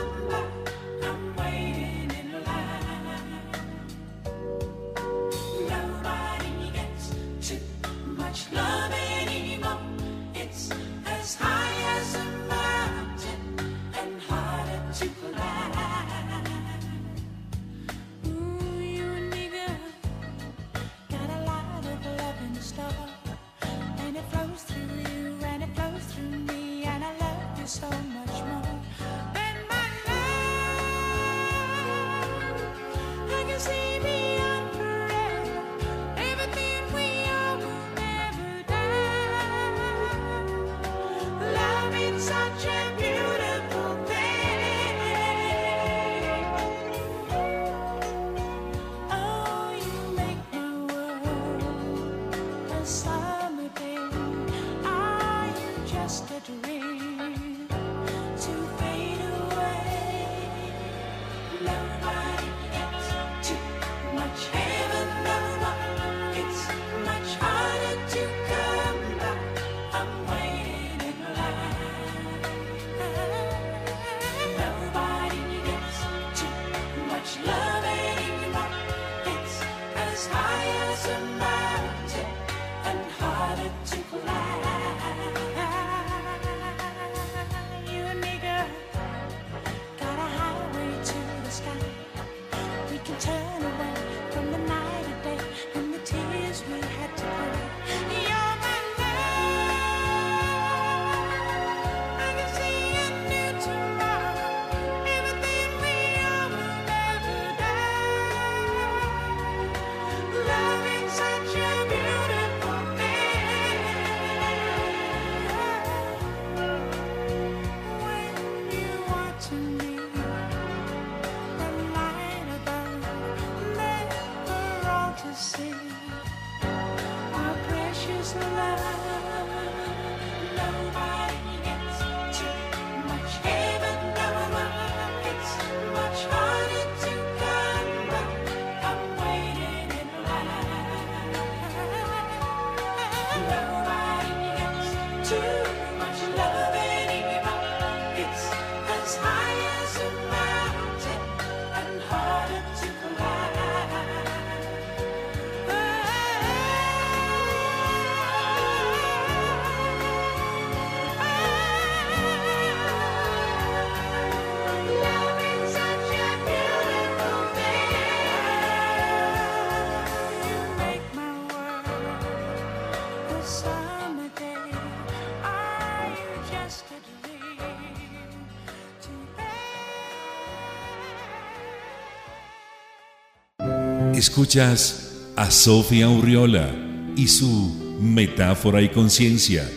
[184.22, 186.72] Escuchas a Sofía Urriola
[187.16, 189.68] y su Metáfora y Conciencia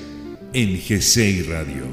[0.54, 1.88] en GCI Radio.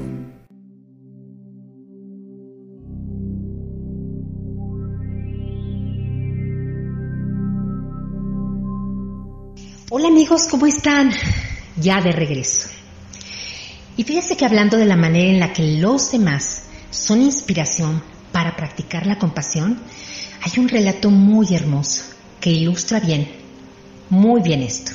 [9.89, 11.11] Hola amigos, ¿cómo están?
[11.77, 12.69] Ya de regreso.
[13.97, 18.55] Y fíjense que hablando de la manera en la que los demás son inspiración para
[18.55, 19.79] practicar la compasión,
[20.43, 22.12] hay un relato muy hermoso
[22.43, 23.25] que ilustra bien,
[24.09, 24.91] muy bien esto.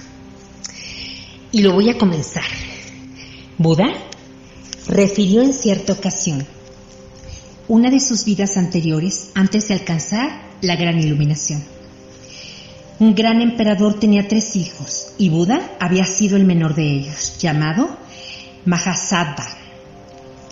[1.51, 2.45] Y lo voy a comenzar.
[3.57, 3.87] Buda
[4.87, 6.47] refirió en cierta ocasión
[7.67, 11.65] una de sus vidas anteriores antes de alcanzar la gran iluminación.
[12.99, 17.97] Un gran emperador tenía tres hijos y Buda había sido el menor de ellos, llamado
[18.67, 19.47] Mahasattva.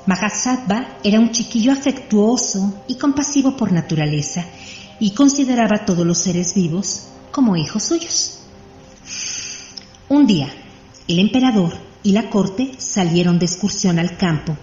[0.06, 4.46] Mahasattva era un chiquillo afectuoso y compasivo por naturaleza
[4.98, 8.38] y consideraba a todos los seres vivos como hijos suyos.
[10.08, 10.48] Un día,
[11.08, 14.56] el emperador y la corte salieron de excursión al campo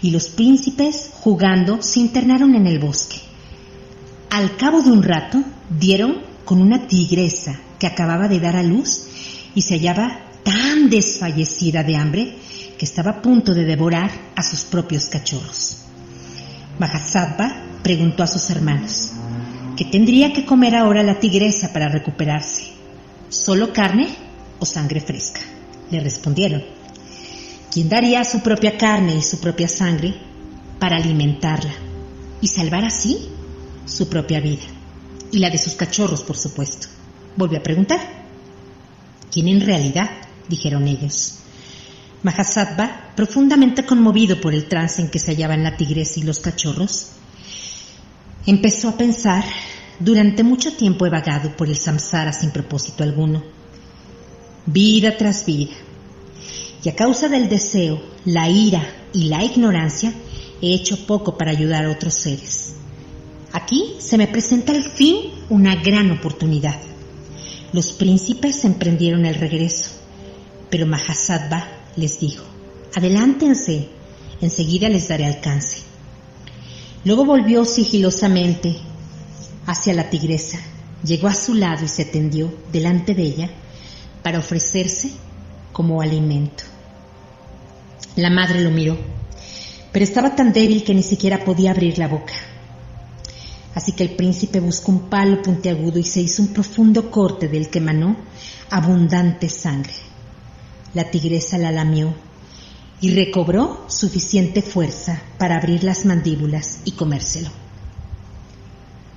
[0.00, 3.16] y los príncipes, jugando, se internaron en el bosque.
[4.30, 9.06] Al cabo de un rato, dieron con una tigresa que acababa de dar a luz
[9.54, 12.36] y se hallaba tan desfallecida de hambre
[12.78, 15.78] que estaba a punto de devorar a sus propios cachorros.
[16.78, 19.12] Mahasattva preguntó a sus hermanos,
[19.78, 22.72] ¿qué tendría que comer ahora la tigresa para recuperarse?
[23.28, 24.08] ¿Solo carne
[24.58, 25.40] o sangre fresca?
[25.92, 26.64] Le respondieron.
[27.70, 30.16] ¿Quién daría su propia carne y su propia sangre
[30.80, 31.70] para alimentarla
[32.40, 33.28] y salvar así
[33.86, 34.64] su propia vida?
[35.30, 36.88] Y la de sus cachorros, por supuesto.
[37.36, 38.00] Volvió a preguntar.
[39.30, 40.10] ¿Quién en realidad?
[40.48, 41.36] dijeron ellos.
[42.24, 47.12] Mahasattva, profundamente conmovido por el trance en que se hallaban la tigresa y los cachorros,
[48.46, 49.44] empezó a pensar,
[49.98, 53.42] durante mucho tiempo he vagado por el samsara sin propósito alguno,
[54.66, 55.72] vida tras vida,
[56.84, 58.82] y a causa del deseo, la ira
[59.12, 60.12] y la ignorancia,
[60.62, 62.74] he hecho poco para ayudar a otros seres.
[63.52, 65.16] Aquí se me presenta al fin
[65.48, 66.78] una gran oportunidad.
[67.72, 69.90] Los príncipes emprendieron el regreso,
[70.70, 71.66] pero Mahasattva
[71.96, 72.44] les dijo,
[72.94, 73.88] adelántense,
[74.40, 75.87] enseguida les daré alcance.
[77.04, 78.76] Luego volvió sigilosamente
[79.66, 80.58] hacia la tigresa,
[81.04, 83.50] llegó a su lado y se tendió delante de ella
[84.22, 85.12] para ofrecerse
[85.72, 86.64] como alimento.
[88.16, 88.98] La madre lo miró,
[89.92, 92.34] pero estaba tan débil que ni siquiera podía abrir la boca.
[93.74, 97.70] Así que el príncipe buscó un palo puntiagudo y se hizo un profundo corte del
[97.70, 98.16] que emanó
[98.70, 99.92] abundante sangre.
[100.94, 102.12] La tigresa la lamió
[103.00, 107.50] y recobró suficiente fuerza para abrir las mandíbulas y comérselo.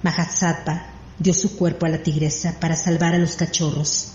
[0.03, 4.13] Mahasattva dio su cuerpo a la tigresa para salvar a los cachorros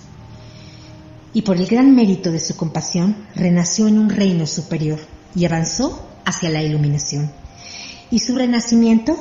[1.33, 5.01] y por el gran mérito de su compasión renació en un reino superior
[5.35, 7.31] y avanzó hacia la iluminación.
[8.11, 9.17] Y su renacimiento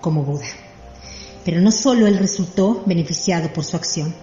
[0.00, 0.46] como Buda.
[1.44, 4.14] Pero no solo él resultó beneficiado por su acción,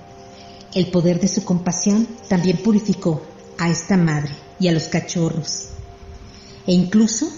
[0.74, 3.22] el poder de su compasión también purificó
[3.58, 5.70] a esta madre y a los cachorros.
[6.68, 7.32] E incluso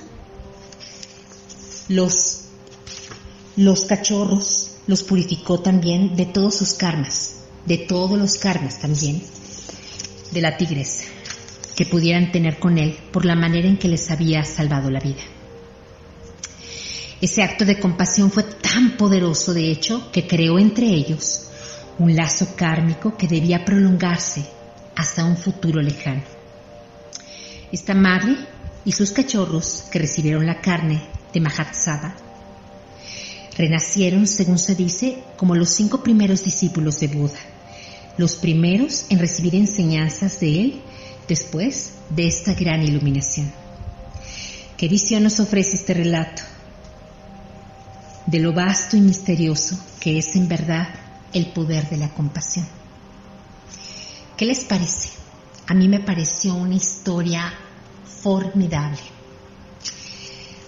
[1.88, 2.42] los,
[3.56, 9.22] los cachorros los purificó también de todos sus karmas, de todos los karmas también
[10.32, 11.06] de la tigresa
[11.76, 15.22] que pudieran tener con él por la manera en que les había salvado la vida.
[17.22, 21.48] Ese acto de compasión fue tan poderoso, de hecho, que creó entre ellos
[22.00, 24.46] un lazo kármico que debía prolongarse
[24.96, 26.41] hasta un futuro lejano.
[27.72, 28.36] Esta madre
[28.84, 31.02] y sus cachorros que recibieron la carne
[31.34, 32.18] de Mahatsada
[33.58, 37.40] renacieron, según se dice, como los cinco primeros discípulos de Buda,
[38.18, 40.82] los primeros en recibir enseñanzas de él
[41.30, 43.54] después de esta gran iluminación.
[44.76, 46.42] ¿Qué visión nos ofrece este relato?
[48.26, 50.90] De lo vasto y misterioso que es en verdad
[51.32, 52.68] el poder de la compasión.
[54.36, 55.21] ¿Qué les parece?
[55.68, 57.54] A mí me pareció una historia
[58.22, 59.00] formidable.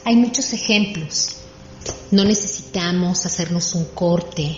[0.05, 1.37] Hay muchos ejemplos.
[2.11, 4.57] No necesitamos hacernos un corte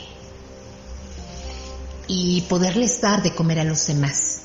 [2.07, 4.41] y poderles dar de comer a los demás.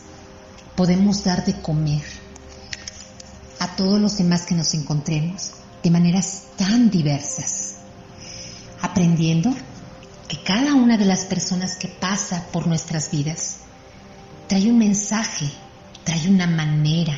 [0.77, 2.03] Podemos dar de comer
[3.59, 7.77] a todos los demás que nos encontremos de maneras tan diversas,
[8.81, 9.55] aprendiendo
[10.29, 13.57] que cada una de las personas que pasa por nuestras vidas
[14.49, 15.51] trae un mensaje,
[16.11, 17.17] trae una manera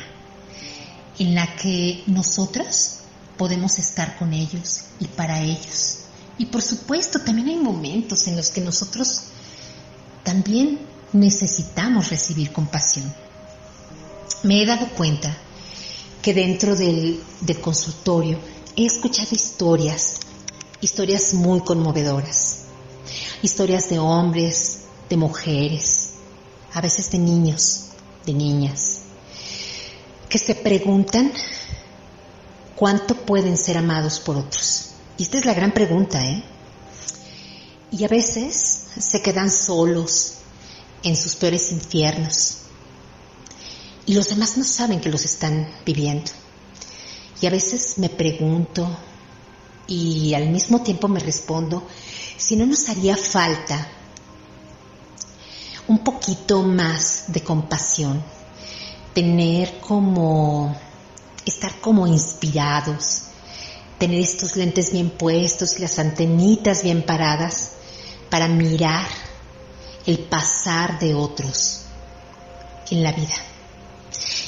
[1.17, 2.99] en la que nosotros
[3.39, 6.01] podemos estar con ellos y para ellos.
[6.37, 9.23] Y por supuesto, también hay momentos en los que nosotros
[10.21, 10.79] también
[11.11, 13.11] necesitamos recibir compasión.
[14.43, 15.35] Me he dado cuenta
[16.21, 17.19] que dentro del,
[17.63, 18.37] consultorio
[18.75, 20.17] he escuchado historias,
[20.81, 22.65] historias muy conmovedoras,
[23.41, 26.09] historias de hombres, de mujeres,
[26.73, 27.82] a veces de niños,
[28.25, 28.99] de niñas,
[30.29, 31.31] que se preguntan
[32.75, 34.91] cuánto pueden ser amados por otros.
[35.17, 36.43] Y esta es la gran pregunta, ¿eh?
[37.91, 40.35] Y a veces se quedan solos
[41.03, 42.57] en sus peores infiernos.
[44.05, 46.31] Y los demás no saben que los están viviendo.
[47.39, 48.87] Y a veces me pregunto
[49.87, 51.85] y al mismo tiempo me respondo
[52.37, 53.87] si no nos haría falta
[55.93, 58.23] un poquito más de compasión,
[59.13, 60.75] tener como,
[61.45, 63.25] estar como inspirados,
[63.99, 67.73] tener estos lentes bien puestos y las antenitas bien paradas
[68.31, 69.05] para mirar
[70.07, 71.81] el pasar de otros
[72.89, 73.37] en la vida.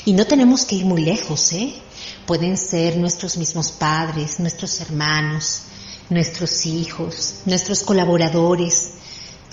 [0.05, 1.75] Y no tenemos que ir muy lejos, ¿eh?
[2.25, 5.61] Pueden ser nuestros mismos padres, nuestros hermanos,
[6.09, 8.93] nuestros hijos, nuestros colaboradores,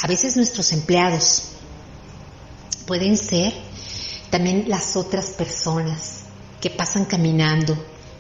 [0.01, 1.52] a veces nuestros empleados.
[2.93, 3.55] Pueden ser
[4.29, 6.25] también las otras personas
[6.61, 7.75] que pasan caminando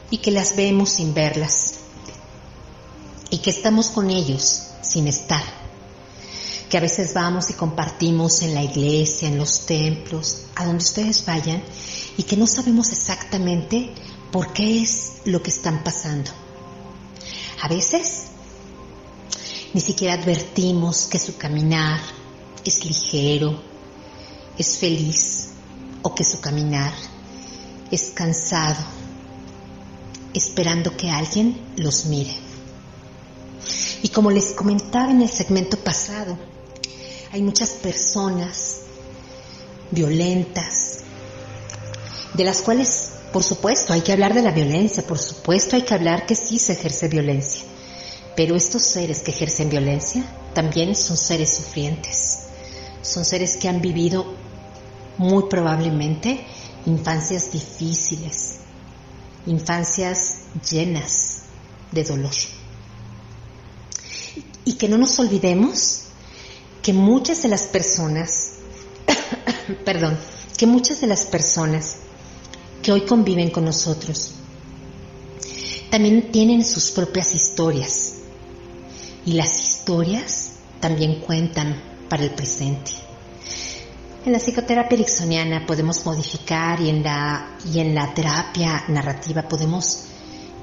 [0.08, 1.74] y que las vemos sin verlas
[3.28, 5.42] y que estamos con ellos sin estar,
[6.70, 11.22] que a veces vamos y compartimos en la iglesia, en los templos, a donde ustedes
[11.26, 11.62] vayan
[12.16, 13.92] y que no sabemos exactamente
[14.30, 16.30] por qué es lo que están pasando.
[17.60, 18.22] A veces
[19.74, 22.00] ni siquiera advertimos que su caminar
[22.64, 23.70] es ligero,
[24.58, 25.48] es feliz
[26.02, 26.92] o que su caminar
[27.90, 28.82] es cansado,
[30.34, 32.34] esperando que alguien los mire.
[34.02, 36.36] Y como les comentaba en el segmento pasado,
[37.32, 38.80] hay muchas personas
[39.90, 41.00] violentas,
[42.34, 45.94] de las cuales, por supuesto, hay que hablar de la violencia, por supuesto hay que
[45.94, 47.64] hablar que sí se ejerce violencia,
[48.34, 50.24] pero estos seres que ejercen violencia
[50.54, 52.41] también son seres sufrientes,
[53.02, 54.24] son seres que han vivido
[55.18, 56.44] muy probablemente
[56.86, 58.56] infancias difíciles,
[59.46, 61.42] infancias llenas
[61.90, 62.32] de dolor.
[64.64, 66.04] Y que no nos olvidemos
[66.82, 68.54] que muchas de las personas,
[69.84, 70.18] perdón,
[70.56, 71.96] que muchas de las personas
[72.82, 74.32] que hoy conviven con nosotros
[75.90, 78.14] también tienen sus propias historias
[79.26, 82.92] y las historias también cuentan para el presente.
[84.26, 90.08] En la psicoterapia ericksoniana podemos modificar y en la, y en la terapia narrativa podemos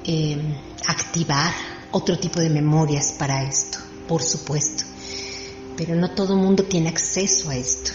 [0.04, 0.38] eh,
[0.86, 1.52] activar
[1.92, 4.84] otro tipo de memorias para esto, por supuesto.
[5.76, 7.94] Pero no todo el mundo tiene acceso a esto.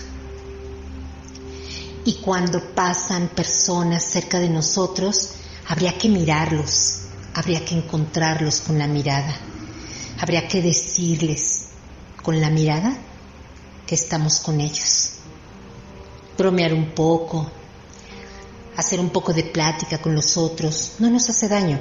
[2.06, 5.30] Y cuando pasan personas cerca de nosotros,
[5.68, 7.02] habría que mirarlos,
[7.34, 9.36] habría que encontrarlos con la mirada,
[10.18, 11.66] habría que decirles
[12.20, 12.98] con la mirada
[13.86, 15.14] que estamos con ellos
[16.36, 17.46] bromear un poco,
[18.76, 21.80] hacer un poco de plática con los otros, no nos hace daño.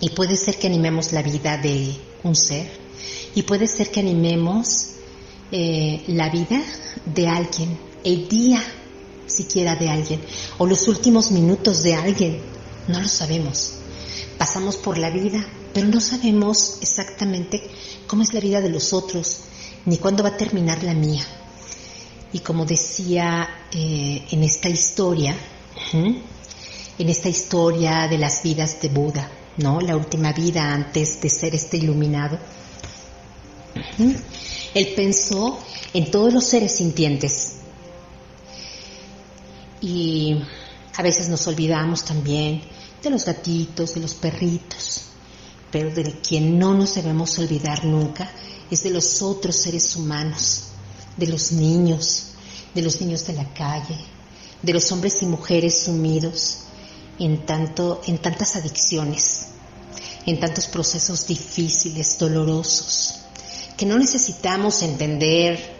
[0.00, 2.70] Y puede ser que animemos la vida de un ser,
[3.34, 4.90] y puede ser que animemos
[5.50, 6.62] eh, la vida
[7.04, 8.62] de alguien, el día
[9.26, 10.20] siquiera de alguien,
[10.58, 12.40] o los últimos minutos de alguien,
[12.86, 13.74] no lo sabemos.
[14.38, 15.44] Pasamos por la vida,
[15.74, 17.68] pero no sabemos exactamente
[18.06, 19.40] cómo es la vida de los otros,
[19.88, 21.24] ni cuándo va a terminar la mía.
[22.32, 25.34] Y como decía eh, en esta historia,
[25.92, 29.80] en esta historia de las vidas de Buda, ¿no?
[29.80, 32.38] La última vida antes de ser este iluminado.
[34.74, 35.58] Él pensó
[35.94, 37.54] en todos los seres sintientes.
[39.80, 40.36] Y
[40.96, 42.60] a veces nos olvidamos también
[43.02, 45.04] de los gatitos, de los perritos,
[45.70, 48.30] pero de quien no nos debemos olvidar nunca
[48.70, 50.64] es de los otros seres humanos
[51.18, 52.28] de los niños,
[52.74, 53.98] de los niños de la calle,
[54.62, 56.60] de los hombres y mujeres sumidos
[57.18, 59.48] en, tanto, en tantas adicciones,
[60.26, 63.16] en tantos procesos difíciles, dolorosos,
[63.76, 65.76] que no necesitamos entender,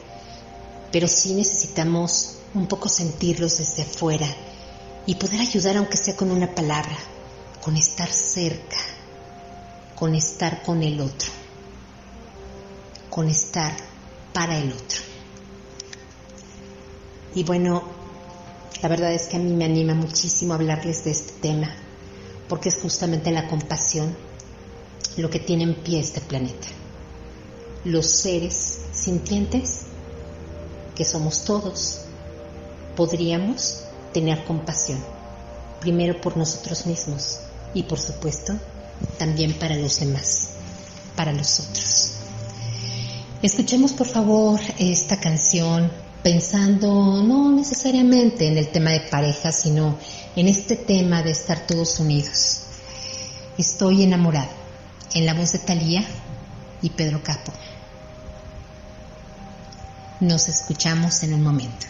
[0.91, 4.29] pero sí necesitamos un poco sentirlos desde afuera
[5.07, 6.97] y poder ayudar aunque sea con una palabra,
[7.63, 8.79] con estar cerca,
[9.95, 11.31] con estar con el otro,
[13.19, 13.73] con estar
[14.33, 15.01] para el otro.
[17.35, 17.83] Y bueno,
[18.81, 21.69] la verdad es que a mí me anima muchísimo hablarles de este tema,
[22.49, 24.17] porque es justamente la compasión
[25.17, 26.69] lo que tiene en pie este planeta.
[27.85, 29.87] Los seres sintientes,
[30.95, 32.03] que somos todos,
[32.95, 35.05] podríamos tener compasión,
[35.81, 37.41] primero por nosotros mismos
[37.75, 38.53] y por supuesto
[39.19, 40.51] también para los demás,
[41.17, 42.28] para los otros.
[43.41, 45.93] Escuchemos por favor esta canción
[46.25, 49.97] pensando no necesariamente en el tema de pareja, sino
[50.35, 52.63] en este tema de estar todos unidos.
[53.57, 54.51] Estoy enamorada,
[55.15, 56.05] en la voz de Talía
[56.83, 57.53] y Pedro Capo.
[60.19, 61.87] Nos escuchamos en un momento.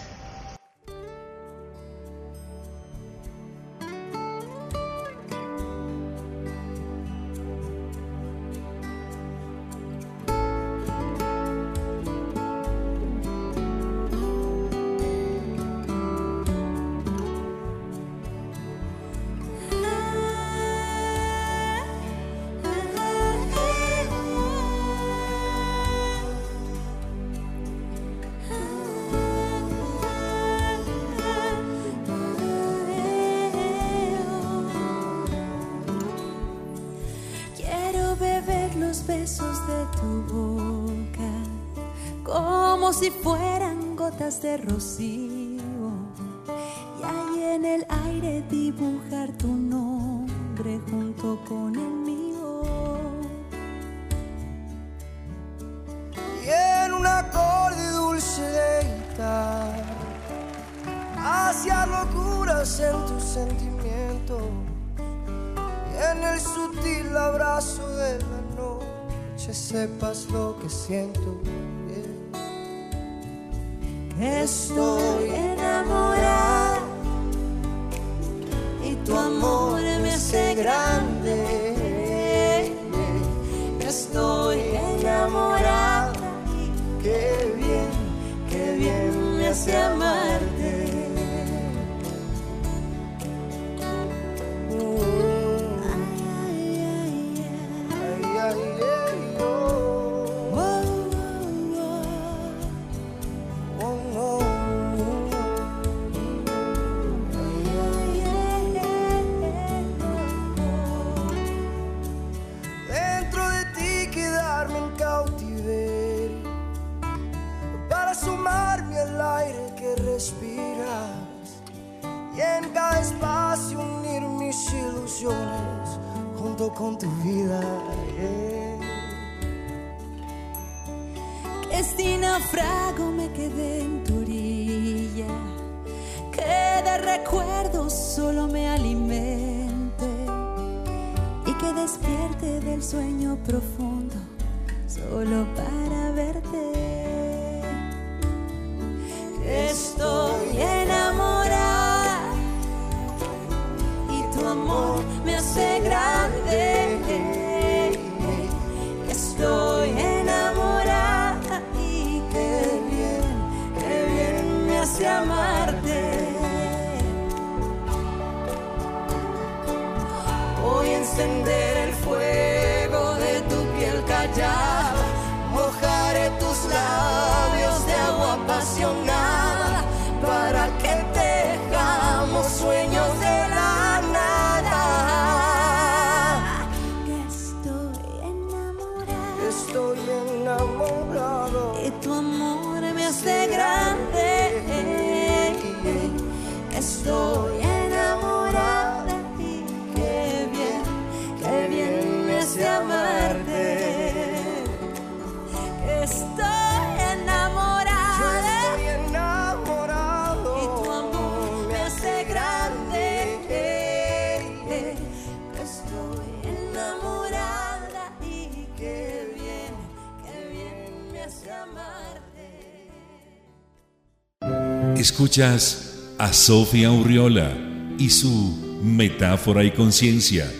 [226.18, 227.54] A Sofía Urriola
[227.98, 230.50] y su Metáfora y Conciencia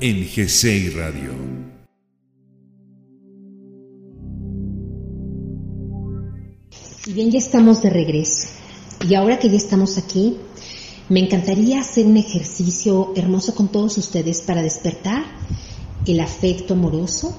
[0.00, 1.32] en GCI Radio.
[7.06, 8.48] Y bien, ya estamos de regreso.
[9.06, 10.38] Y ahora que ya estamos aquí,
[11.10, 15.26] me encantaría hacer un ejercicio hermoso con todos ustedes para despertar
[16.06, 17.36] el afecto amoroso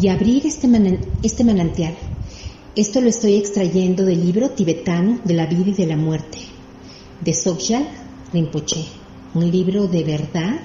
[0.00, 0.68] y abrir este,
[1.24, 1.96] este manantial.
[2.76, 6.40] Esto lo estoy extrayendo del libro tibetano de la vida y de la muerte,
[7.22, 7.88] de Sogyal
[8.34, 8.84] Rinpoche.
[9.32, 10.60] Un libro de verdad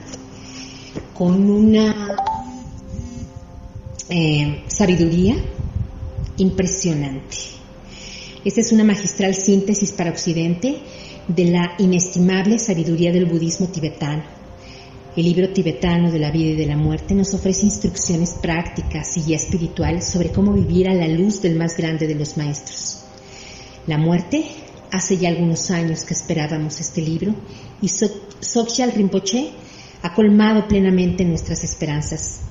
[1.13, 2.17] con una
[4.09, 5.37] eh, sabiduría
[6.35, 7.37] impresionante.
[8.43, 10.79] Esta es una magistral síntesis para Occidente
[11.29, 14.40] de la inestimable sabiduría del budismo tibetano.
[15.13, 19.23] El libro tibetano de la vida y de la muerte nos ofrece instrucciones prácticas y
[19.23, 22.99] guía espiritual sobre cómo vivir a la luz del más grande de los maestros.
[23.87, 24.45] La muerte,
[24.89, 27.35] hace ya algunos años que esperábamos este libro
[27.81, 28.09] y So-
[28.39, 29.51] Sogyal Rinpoche
[30.01, 32.41] ha colmado plenamente nuestras esperanzas.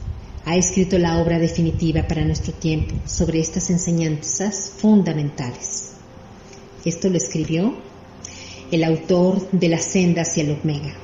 [0.45, 5.93] Ha escrito la obra definitiva para nuestro tiempo sobre estas enseñanzas fundamentales.
[6.85, 7.75] Esto lo escribió
[8.71, 10.95] el autor de La senda hacia el Omega,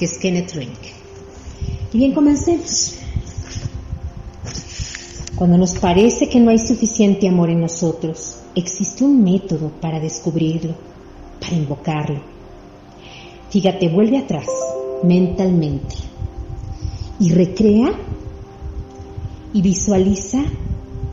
[0.00, 0.78] que es Kenneth Rink.
[1.92, 2.94] Y bien, comencemos.
[5.36, 10.74] Cuando nos parece que no hay suficiente amor en nosotros, existe un método para descubrirlo,
[11.38, 12.22] para invocarlo.
[13.50, 14.46] Fíjate, vuelve atrás
[15.02, 15.96] mentalmente
[17.18, 17.92] y recrea
[19.52, 20.42] y visualiza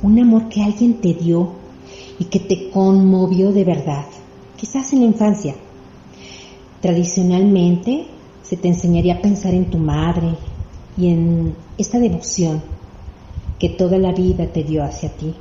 [0.01, 1.51] un amor que alguien te dio
[2.19, 4.05] y que te conmovió de verdad,
[4.55, 5.55] quizás en la infancia.
[6.79, 8.15] Tradicionalmente
[8.47, 10.37] se te enseñaría a pensar en tu madre
[10.97, 12.61] y en esta devoción
[13.59, 15.33] que toda la vida te dio hacia ti.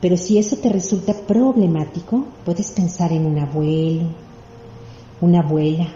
[0.00, 4.06] Pero si eso te resulta problemático, puedes pensar en un abuelo,
[5.20, 5.88] una abuela,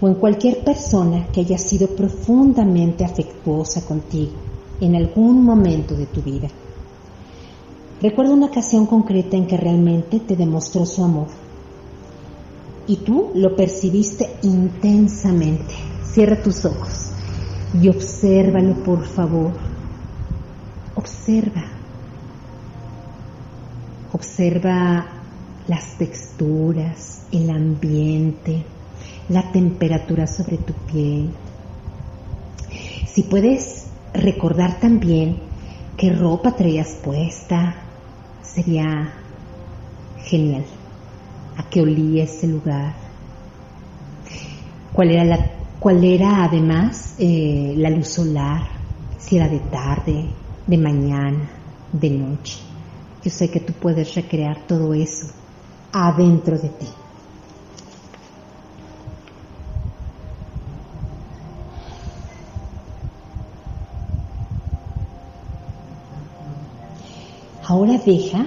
[0.00, 4.32] o en cualquier persona que haya sido profundamente afectuosa contigo
[4.80, 6.48] en algún momento de tu vida.
[8.00, 11.45] Recuerda una ocasión concreta en que realmente te demostró su amor
[12.86, 15.74] y tú lo percibiste intensamente.
[16.04, 17.10] Cierra tus ojos
[17.80, 19.52] y obsérvalo, por favor.
[20.94, 21.64] Observa.
[24.12, 25.06] Observa
[25.68, 28.64] las texturas, el ambiente,
[29.28, 31.30] la temperatura sobre tu piel.
[33.06, 35.38] Si puedes recordar también
[35.96, 37.74] qué ropa traías puesta,
[38.42, 39.12] sería
[40.24, 40.64] genial.
[41.56, 42.94] ¿A qué olía ese lugar?
[44.92, 48.62] ¿Cuál era, la, cuál era además eh, la luz solar?
[49.18, 50.30] Si era de tarde,
[50.66, 51.50] de mañana,
[51.90, 52.58] de noche.
[53.22, 55.26] Yo sé que tú puedes recrear todo eso
[55.92, 56.88] adentro de ti.
[67.68, 68.46] Ahora deja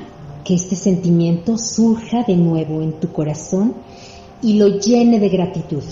[0.49, 3.75] que este sentimiento surja de nuevo en tu corazón
[4.41, 5.83] y lo llene de gratitud.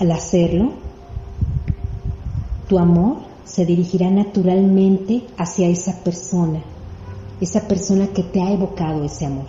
[0.00, 0.72] Al hacerlo,
[2.68, 6.64] tu amor se dirigirá naturalmente hacia esa persona,
[7.40, 9.46] esa persona que te ha evocado ese amor.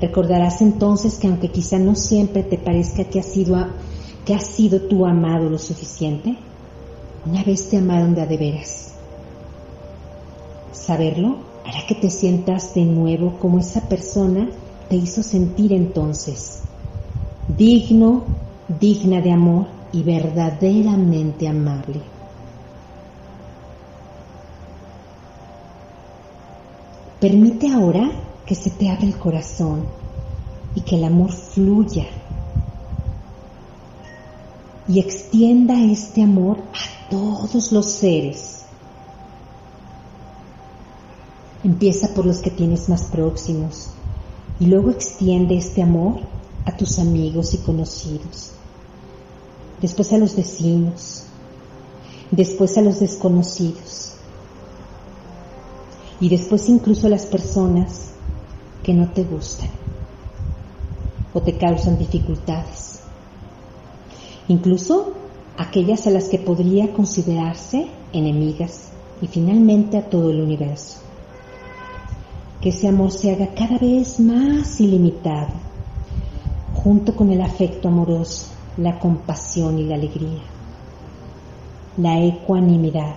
[0.00, 3.56] Recordarás entonces que aunque quizá no siempre te parezca que has sido,
[4.24, 6.38] que has sido tú amado lo suficiente,
[7.24, 8.92] una vez te amaron de a de veras.
[10.72, 14.48] Saberlo hará que te sientas de nuevo como esa persona
[14.88, 16.62] te hizo sentir entonces,
[17.56, 18.24] digno,
[18.80, 22.00] digna de amor y verdaderamente amable.
[27.20, 28.10] Permite ahora
[28.44, 29.84] que se te abra el corazón
[30.74, 32.06] y que el amor fluya
[34.92, 38.64] y extienda este amor a todos los seres.
[41.64, 43.88] Empieza por los que tienes más próximos
[44.60, 46.20] y luego extiende este amor
[46.66, 48.52] a tus amigos y conocidos,
[49.80, 51.24] después a los vecinos,
[52.30, 54.12] después a los desconocidos
[56.20, 58.10] y después incluso a las personas
[58.82, 59.70] que no te gustan
[61.32, 62.91] o te causan dificultades.
[64.52, 65.14] Incluso
[65.56, 68.90] aquellas a las que podría considerarse enemigas
[69.22, 70.98] y finalmente a todo el universo.
[72.60, 75.54] Que ese amor se haga cada vez más ilimitado,
[76.74, 80.42] junto con el afecto amoroso, la compasión y la alegría.
[81.96, 83.14] La ecuanimidad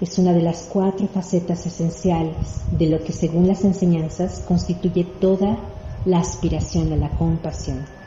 [0.00, 5.58] es una de las cuatro facetas esenciales de lo que según las enseñanzas constituye toda
[6.06, 7.97] la aspiración a la compasión.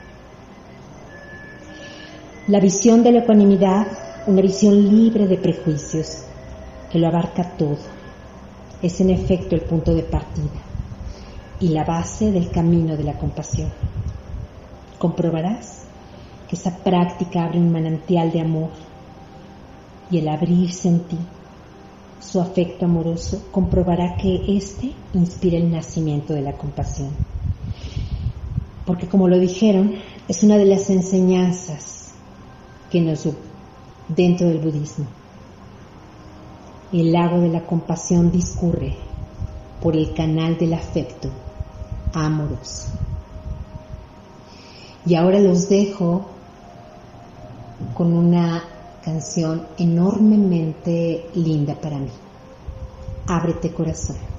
[2.52, 3.88] La visión de la ecuanimidad,
[4.28, 6.26] una visión libre de prejuicios,
[6.92, 7.78] que lo abarca todo,
[8.82, 10.60] es en efecto el punto de partida
[11.62, 13.70] y la base del camino de la compasión.
[14.98, 15.84] Comprobarás
[16.50, 18.72] que esa práctica abre un manantial de amor
[20.10, 21.20] y el abrirse en ti
[22.20, 27.12] su afecto amoroso comprobará que éste inspira el nacimiento de la compasión.
[28.86, 29.94] Porque como lo dijeron,
[30.28, 32.01] es una de las enseñanzas
[32.92, 33.28] que nos
[34.08, 35.06] dentro del budismo.
[36.92, 38.96] El lago de la compasión discurre
[39.82, 41.30] por el canal del afecto
[42.14, 42.90] amoroso.
[45.06, 46.26] Y ahora los dejo
[47.96, 48.64] con una
[49.04, 52.12] canción enormemente linda para mí.
[53.28, 54.31] Ábrete corazón.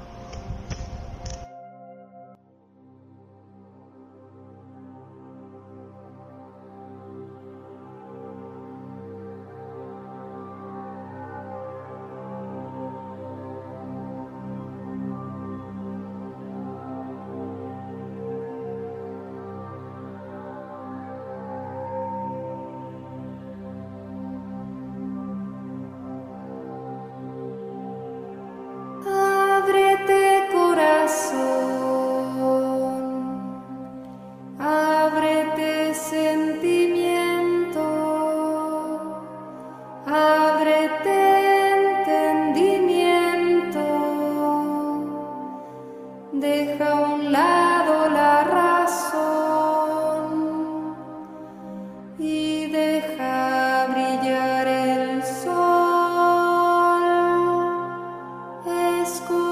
[59.13, 59.52] ласку.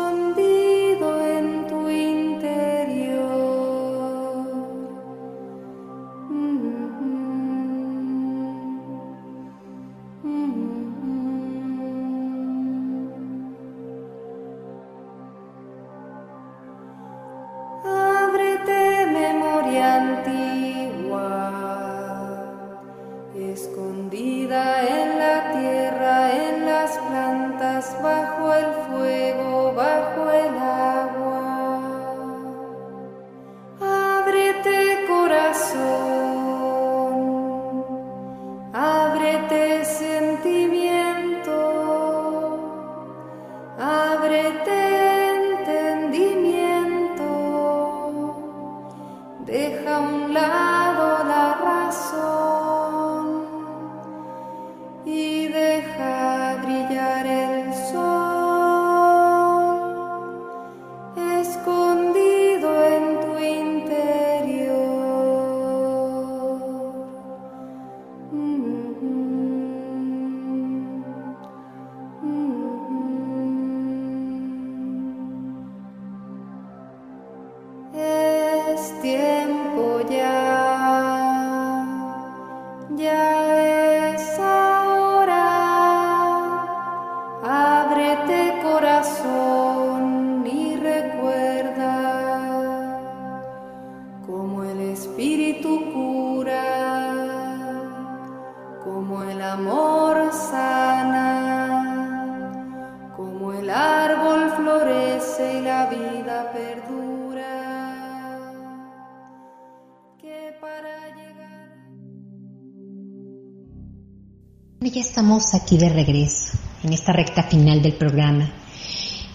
[114.82, 118.50] Ya estamos aquí de regreso, en esta recta final del programa.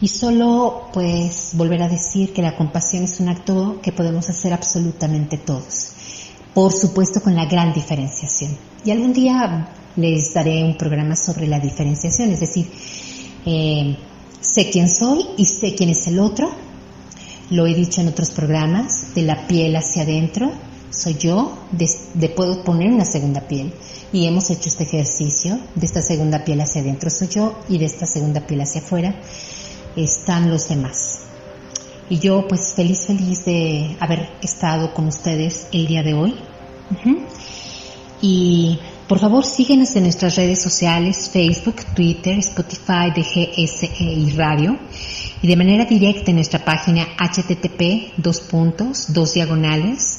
[0.01, 4.53] Y solo pues volver a decir que la compasión es un acto que podemos hacer
[4.53, 5.91] absolutamente todos.
[6.51, 8.57] Por supuesto con la gran diferenciación.
[8.83, 12.67] Y algún día les daré un programa sobre la diferenciación, es decir,
[13.45, 13.95] eh,
[14.41, 16.49] sé quién soy y sé quién es el otro.
[17.51, 20.51] Lo he dicho en otros programas, de la piel hacia adentro,
[20.95, 23.73] soy yo, de puedo poner una segunda piel
[24.11, 27.85] y hemos hecho este ejercicio de esta segunda piel hacia adentro soy yo y de
[27.85, 29.15] esta segunda piel hacia afuera
[29.95, 31.19] están los demás.
[32.09, 36.35] Y yo pues feliz, feliz de haber estado con ustedes el día de hoy.
[38.21, 44.77] Y por favor síguenos en nuestras redes sociales, Facebook, Twitter, Spotify de GSEI Radio
[45.41, 50.14] y de manera directa en nuestra página http dos puntos, dos diagonales,